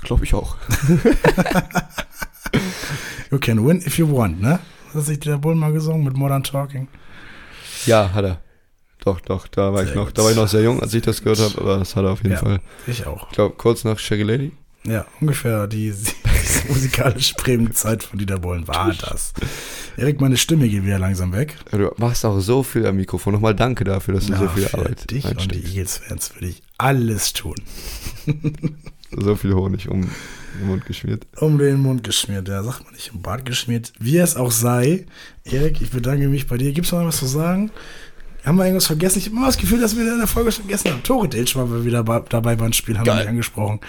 Glaube 0.02 0.24
ich 0.24 0.34
auch. 0.34 0.56
You 3.30 3.38
can 3.38 3.66
win 3.66 3.82
if 3.84 3.98
you 3.98 4.10
want, 4.10 4.40
ne? 4.40 4.58
Das 4.86 5.02
hat 5.02 5.04
sich 5.04 5.20
der 5.20 5.36
Bull 5.36 5.54
mal 5.54 5.72
gesungen 5.72 6.04
mit 6.04 6.16
Modern 6.16 6.42
Talking. 6.42 6.88
Ja, 7.86 8.12
hat 8.12 8.24
er. 8.24 8.40
Doch, 9.06 9.20
doch, 9.20 9.46
da 9.46 9.72
war 9.72 9.82
Sehr 9.82 9.90
ich 9.90 9.94
noch, 9.94 10.06
gut. 10.06 10.18
da 10.18 10.24
war 10.24 10.30
ich 10.32 10.36
noch 10.36 10.48
sehr 10.48 10.62
jung, 10.62 10.82
als 10.82 10.92
ich 10.92 11.00
das 11.02 11.22
gehört 11.22 11.38
habe, 11.38 11.60
aber 11.60 11.78
das 11.78 11.94
hat 11.94 12.04
er 12.04 12.10
auf 12.10 12.22
jeden 12.24 12.32
Ja. 12.34 12.38
Fall. 12.40 12.60
Ich 12.88 13.06
auch. 13.06 13.28
Ich 13.30 13.36
glaube, 13.36 13.54
kurz 13.56 13.84
nach 13.84 14.00
Shaggy 14.00 14.24
Lady. 14.24 14.50
Ja, 14.84 15.06
ungefähr 15.20 15.68
die, 15.68 15.92
die 16.66 16.68
musikalisch 16.68 17.34
prägende 17.34 17.70
Zeit 17.72 18.02
von 18.02 18.18
Dieter 18.18 18.40
Bohlen 18.40 18.66
war 18.66 18.92
das. 18.92 19.32
Erik, 19.96 20.20
meine 20.20 20.36
Stimme 20.36 20.68
geht 20.68 20.84
wieder 20.84 20.98
langsam 20.98 21.32
weg. 21.32 21.56
Du 21.70 21.88
machst 21.98 22.24
auch 22.24 22.40
so 22.40 22.64
viel 22.64 22.84
am 22.84 22.96
Mikrofon. 22.96 23.32
Nochmal 23.34 23.54
danke 23.54 23.84
dafür, 23.84 24.14
dass 24.14 24.26
du 24.26 24.34
so 24.34 24.42
Ja, 24.44 24.50
viel 24.50 24.64
für 24.66 24.78
Arbeit 24.78 25.08
dich 25.08 25.24
und 25.24 25.30
die 25.34 25.38
einsteckst. 25.54 25.68
Eagles-Fans 25.72 26.34
würde 26.34 26.46
ich 26.48 26.62
alles 26.76 27.32
tun. 27.32 27.54
So 29.18 29.36
viel 29.36 29.54
Honig 29.54 29.88
um 29.88 30.02
den 30.02 30.66
Mund 30.66 30.84
geschmiert. 30.84 31.26
Um 31.36 31.58
den 31.58 31.78
Mund 31.78 32.02
geschmiert, 32.02 32.48
ja, 32.48 32.62
sagt 32.64 32.84
man 32.84 32.92
nicht, 32.92 33.12
im 33.14 33.22
Bart 33.22 33.46
geschmiert. 33.46 33.92
Wie 34.00 34.18
es 34.18 34.34
auch 34.36 34.50
sei. 34.50 35.06
Erik, 35.44 35.80
ich 35.80 35.90
bedanke 35.90 36.28
mich 36.28 36.48
bei 36.48 36.58
dir. 36.58 36.72
Gibt 36.72 36.86
es 36.86 36.92
noch 36.92 37.04
was 37.04 37.18
zu 37.18 37.26
sagen? 37.26 37.70
Haben 38.46 38.56
wir 38.58 38.64
irgendwas 38.64 38.86
vergessen? 38.86 39.18
Ich 39.18 39.26
habe 39.26 39.36
immer 39.36 39.46
das 39.46 39.58
Gefühl, 39.58 39.80
dass 39.80 39.96
wir 39.96 40.10
in 40.10 40.18
der 40.18 40.26
Folge 40.28 40.52
schon 40.52 40.64
vergessen 40.66 40.92
haben. 40.92 41.02
Tore 41.02 41.28
Dage 41.28 41.52
war 41.56 41.84
wieder 41.84 42.04
dabei 42.04 42.54
beim 42.54 42.72
Spiel, 42.72 42.96
haben 42.96 43.04
wir 43.04 43.12
Geil. 43.12 43.22
nicht 43.22 43.28
angesprochen. 43.30 43.80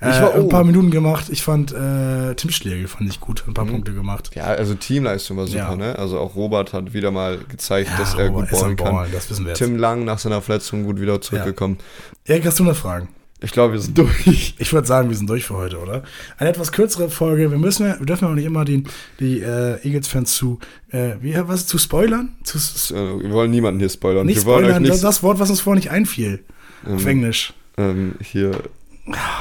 Äh, 0.00 0.10
Ich 0.10 0.22
war- 0.22 0.34
ein 0.34 0.48
paar 0.48 0.60
oh. 0.62 0.64
Minuten 0.64 0.92
gemacht. 0.92 1.26
Ich 1.30 1.42
fand 1.42 1.72
äh, 1.72 2.34
Tim 2.36 2.50
Schlegel 2.50 2.86
fand 2.86 3.10
ich 3.10 3.18
gut, 3.20 3.42
ein 3.48 3.54
paar 3.54 3.66
Punkte 3.66 3.92
gemacht. 3.92 4.30
Ja, 4.36 4.44
also 4.44 4.74
Teamleistung 4.74 5.36
war 5.36 5.46
super, 5.48 5.58
Ja. 5.70 5.74
ne? 5.76 5.98
Also 5.98 6.20
auch 6.20 6.36
Robert 6.36 6.72
hat 6.72 6.94
wieder 6.94 7.10
mal 7.10 7.38
gezeigt, 7.48 7.90
Ja, 7.90 7.98
dass 7.98 8.14
er 8.14 8.28
Robert 8.28 8.50
gut 8.50 8.60
ballen 8.60 8.70
am 8.70 8.76
kann. 8.84 8.94
Ballen, 8.94 9.12
das 9.12 9.28
wissen 9.30 9.44
wir 9.44 9.50
jetzt. 9.50 9.58
Tim 9.58 9.76
Lang 9.78 10.04
nach 10.04 10.18
seiner 10.18 10.40
Verletzung 10.40 10.84
gut 10.84 11.00
wieder 11.00 11.20
zurückgekommen. 11.20 11.78
Erik, 12.24 12.46
hast 12.46 12.60
du 12.60 12.64
noch 12.64 12.76
Fragen? 12.76 13.08
Ich 13.44 13.52
glaube, 13.52 13.74
wir 13.74 13.80
sind 13.80 13.96
durch. 13.98 14.54
Ich 14.58 14.72
würde 14.72 14.86
sagen, 14.86 15.10
wir 15.10 15.16
sind 15.16 15.28
durch 15.28 15.44
für 15.44 15.54
heute, 15.54 15.78
oder? 15.78 16.02
Eine 16.38 16.50
etwas 16.50 16.72
kürzere 16.72 17.10
Folge. 17.10 17.50
Wir 17.50 17.58
müssen, 17.58 17.84
wir 17.86 18.06
dürfen 18.06 18.26
auch 18.26 18.34
nicht 18.34 18.46
immer 18.46 18.64
die, 18.64 18.84
die 19.20 19.40
äh, 19.40 19.78
Eagles-Fans 19.86 20.34
zu, 20.34 20.58
äh, 20.90 21.16
wie 21.20 21.34
was, 21.36 21.66
zu 21.66 21.76
spoilern? 21.78 22.36
Zu, 22.44 22.58
Äh, 22.94 23.22
Wir 23.22 23.30
wollen 23.30 23.50
niemanden 23.50 23.80
hier 23.80 23.88
spoilern. 23.90 24.26
nicht 24.26 24.36
wir 24.36 24.40
spoilern, 24.42 24.82
nicht 24.82 25.02
das 25.04 25.22
Wort, 25.22 25.38
was 25.38 25.50
uns 25.50 25.60
vorher 25.60 25.76
nicht 25.76 25.90
einfiel. 25.90 26.44
Auf 26.86 27.02
ähm, 27.02 27.06
Englisch. 27.08 27.52
ähm, 27.76 28.14
hier, 28.20 28.52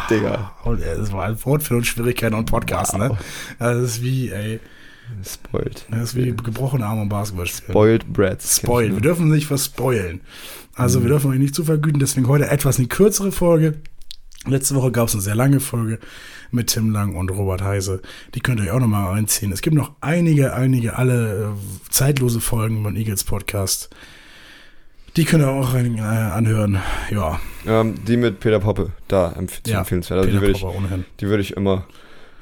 Digga. 0.09 0.53
Oh, 0.65 0.75
Das 0.75 1.11
war 1.13 1.25
ein 1.25 1.45
Wort 1.45 1.63
für 1.63 1.75
uns 1.75 1.87
Schwierigkeiten 1.87 2.35
und 2.35 2.45
Podcast, 2.45 2.97
ne? 2.97 3.17
Also 3.59 3.81
das 3.81 3.91
ist 3.91 4.03
wie, 4.03 4.29
ey. 4.29 4.59
Spoiled. 5.25 5.85
Das 5.91 6.01
ist 6.01 6.15
wie 6.15 6.31
gebrochene 6.31 6.85
Arme 6.85 7.03
im 7.03 7.09
Basketballspiel. 7.09 7.69
Spoiled 7.69 8.11
Brats. 8.11 8.57
Spoiled. 8.57 8.93
Wir 8.93 9.01
dürfen 9.01 9.29
nicht 9.29 9.47
verspoilen. 9.47 10.21
Also 10.75 11.01
wir 11.03 11.09
dürfen 11.09 11.29
euch 11.31 11.39
nicht 11.39 11.53
zu 11.55 11.63
vergüten, 11.63 11.99
deswegen 11.99 12.27
heute 12.27 12.49
etwas 12.49 12.79
eine 12.79 12.87
kürzere 12.87 13.31
Folge. 13.31 13.75
Letzte 14.45 14.75
Woche 14.75 14.91
gab 14.91 15.07
es 15.07 15.13
eine 15.13 15.21
sehr 15.21 15.35
lange 15.35 15.59
Folge 15.61 15.99
mit 16.51 16.67
Tim 16.67 16.91
Lang 16.91 17.15
und 17.15 17.29
Robert 17.31 17.61
Heise. 17.63 18.01
Die 18.35 18.41
könnt 18.41 18.59
ihr 18.59 18.65
euch 18.65 18.71
auch 18.71 18.79
nochmal 18.79 19.07
reinziehen. 19.13 19.51
Es 19.53 19.61
gibt 19.61 19.75
noch 19.75 19.91
einige, 20.01 20.53
einige, 20.53 20.97
alle 20.97 21.53
äh, 21.55 21.89
zeitlose 21.89 22.41
Folgen 22.41 22.83
beim 22.83 22.95
Eagles 22.97 23.23
Podcast. 23.23 23.89
Die 25.15 25.23
könnt 25.25 25.43
ihr 25.43 25.49
auch 25.49 25.73
rein, 25.73 25.97
äh, 25.97 26.01
anhören. 26.01 26.79
Ja, 27.09 27.39
Ähm, 27.65 27.95
die 28.05 28.17
mit 28.17 28.39
Peter 28.41 28.59
Poppe, 28.59 28.91
da 29.07 29.31
empf 29.31 29.61
ja. 29.65 29.79
empfehlenswert. 29.79 30.19
Also 30.19 30.31
die 30.31 30.41
würde 30.41 30.51
ich, 30.51 30.63
ohnehin. 30.63 31.05
die 31.19 31.27
würde 31.27 31.41
ich 31.41 31.55
immer, 31.55 31.85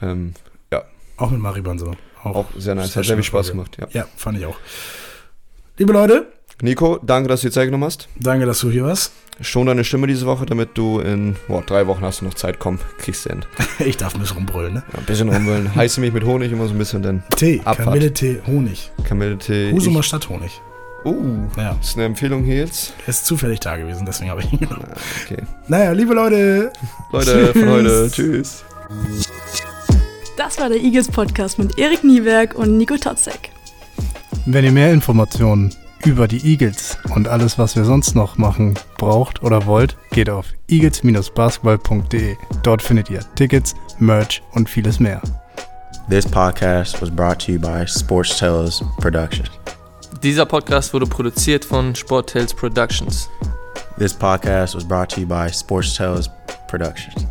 ähm, 0.02 0.34
ja, 0.72 0.84
Auch 1.18 1.30
mit 1.30 1.40
Mariban 1.40 1.78
so. 1.78 1.92
auch 2.24 2.46
sehr 2.58 2.74
nice. 2.76 2.96
Hat 2.96 3.06
sehr 3.06 3.16
viel 3.16 3.24
Spaß 3.24 3.52
gemacht, 3.52 3.78
ja. 3.80 3.88
Ja, 3.92 4.08
fand 4.16 4.40
ich 4.40 4.46
auch. 4.46 4.58
Liebe 5.78 5.94
Leute, 5.94 6.32
Nico, 6.64 7.00
danke, 7.04 7.28
dass 7.30 7.42
du 7.42 7.48
dir 7.48 7.52
Zeit 7.54 7.66
genommen 7.66 7.84
hast. 7.86 8.08
danke, 8.20 8.46
dass 8.46 8.60
du 8.62 8.72
hier 8.72 8.86
warst. 8.86 9.12
Schon 9.41 9.65
deine 9.67 9.84
Stimme 9.84 10.06
diese 10.08 10.25
Woche, 10.27 10.45
damit 10.45 10.77
du 10.77 10.99
in 10.99 11.36
boah, 11.47 11.62
drei 11.65 11.88
Wochen 11.88 12.04
hast 12.04 12.21
du 12.21 12.25
noch 12.25 12.36
Zeit, 12.36 12.60
komm, 12.60 12.77
kriegst 12.99 13.25
du 13.25 13.30
hin. 13.32 13.45
Ich 13.80 13.97
darf 13.97 14.13
ein 14.13 14.21
bisschen 14.21 14.38
rumbrüllen, 14.38 14.73
ne? 14.75 14.84
Ja, 14.93 14.99
ein 14.99 15.06
bisschen 15.06 15.30
rumwollen. 15.30 15.73
Heiße 15.75 15.99
Milch 15.99 16.13
mit 16.13 16.23
Honig, 16.23 16.51
immer 16.51 16.67
so 16.67 16.73
ein 16.73 16.77
bisschen 16.77 17.01
dann 17.01 17.23
Tee, 17.36 17.60
Abfahrt. 17.65 17.88
Kamille-Tee, 17.88 18.41
Honig. 18.45 18.91
Kamille-Tee. 19.04 19.71
Husumer 19.71 20.04
Stadthonig. 20.04 20.62
Uh, 21.04 21.47
Ja, 21.58 21.75
ist 21.82 21.95
eine 21.97 22.06
Empfehlung 22.06 22.43
hier 22.43 22.58
jetzt. 22.58 22.93
er 23.06 23.10
ist 23.10 23.25
zufällig 23.25 23.60
da 23.62 23.75
gewesen, 23.75 24.06
deswegen 24.06 24.30
habe 24.30 24.41
ich 24.41 24.54
ihn 24.54 24.60
genommen. 24.60 24.86
Ah, 24.91 24.97
okay. 25.25 25.41
Naja, 25.67 25.91
liebe 25.93 26.13
Leute, 26.13 26.71
Leute, 27.12 27.47
von 27.54 27.62
Tschüss. 27.62 27.67
heute, 27.67 28.12
tschüss. 28.12 28.63
Das 30.38 30.60
war 30.60 30.69
der 30.69 30.80
Eagles 30.80 31.08
Podcast 31.08 31.58
mit 31.58 31.80
Erik 31.80 32.04
Nieberg 32.04 32.54
und 32.56 32.77
Nico 32.77 32.95
Totzek. 32.97 33.49
Wenn 34.45 34.63
ihr 34.65 34.71
mehr 34.71 34.91
Informationen 34.93 35.73
über 36.06 36.28
die 36.28 36.46
Eagles 36.46 36.98
und 37.16 37.28
alles, 37.28 37.58
was 37.58 37.76
wir 37.76 37.84
sonst 37.84 38.16
noch 38.16 38.38
machen, 38.38 38.76
braucht 38.98 39.44
oder 39.44 39.66
wollt, 39.66 39.98
geht 40.12 40.30
auf 40.30 40.48
eagles-basketball.de. 40.68 42.36
Dort 42.64 42.82
findet 42.82 43.10
ihr 43.10 43.22
Tickets, 43.36 43.76
Merch 44.00 44.42
und 44.54 44.70
vieles 44.70 45.00
mehr. 45.00 45.22
This 46.10 46.26
podcast 46.26 47.02
was 47.02 47.10
brought 47.10 47.40
to 47.46 47.54
you 47.54 47.60
by 47.60 47.86
Sports 47.88 48.38
Tales 48.38 48.84
Productions. 49.00 49.50
Dieser 50.24 50.46
Podcast 50.46 50.94
wurde 50.94 51.08
produziert 51.08 51.66
von 51.66 51.96
Sporttales 51.96 52.54
Productions. 52.54 53.30
This 53.98 54.14
podcast 54.14 54.76
was 54.76 54.84
brought 54.84 55.10
to 55.12 55.22
you 55.22 55.28
by 55.28 55.50
Sports 55.52 55.96
Tales 55.96 56.30
Productions. 56.68 57.26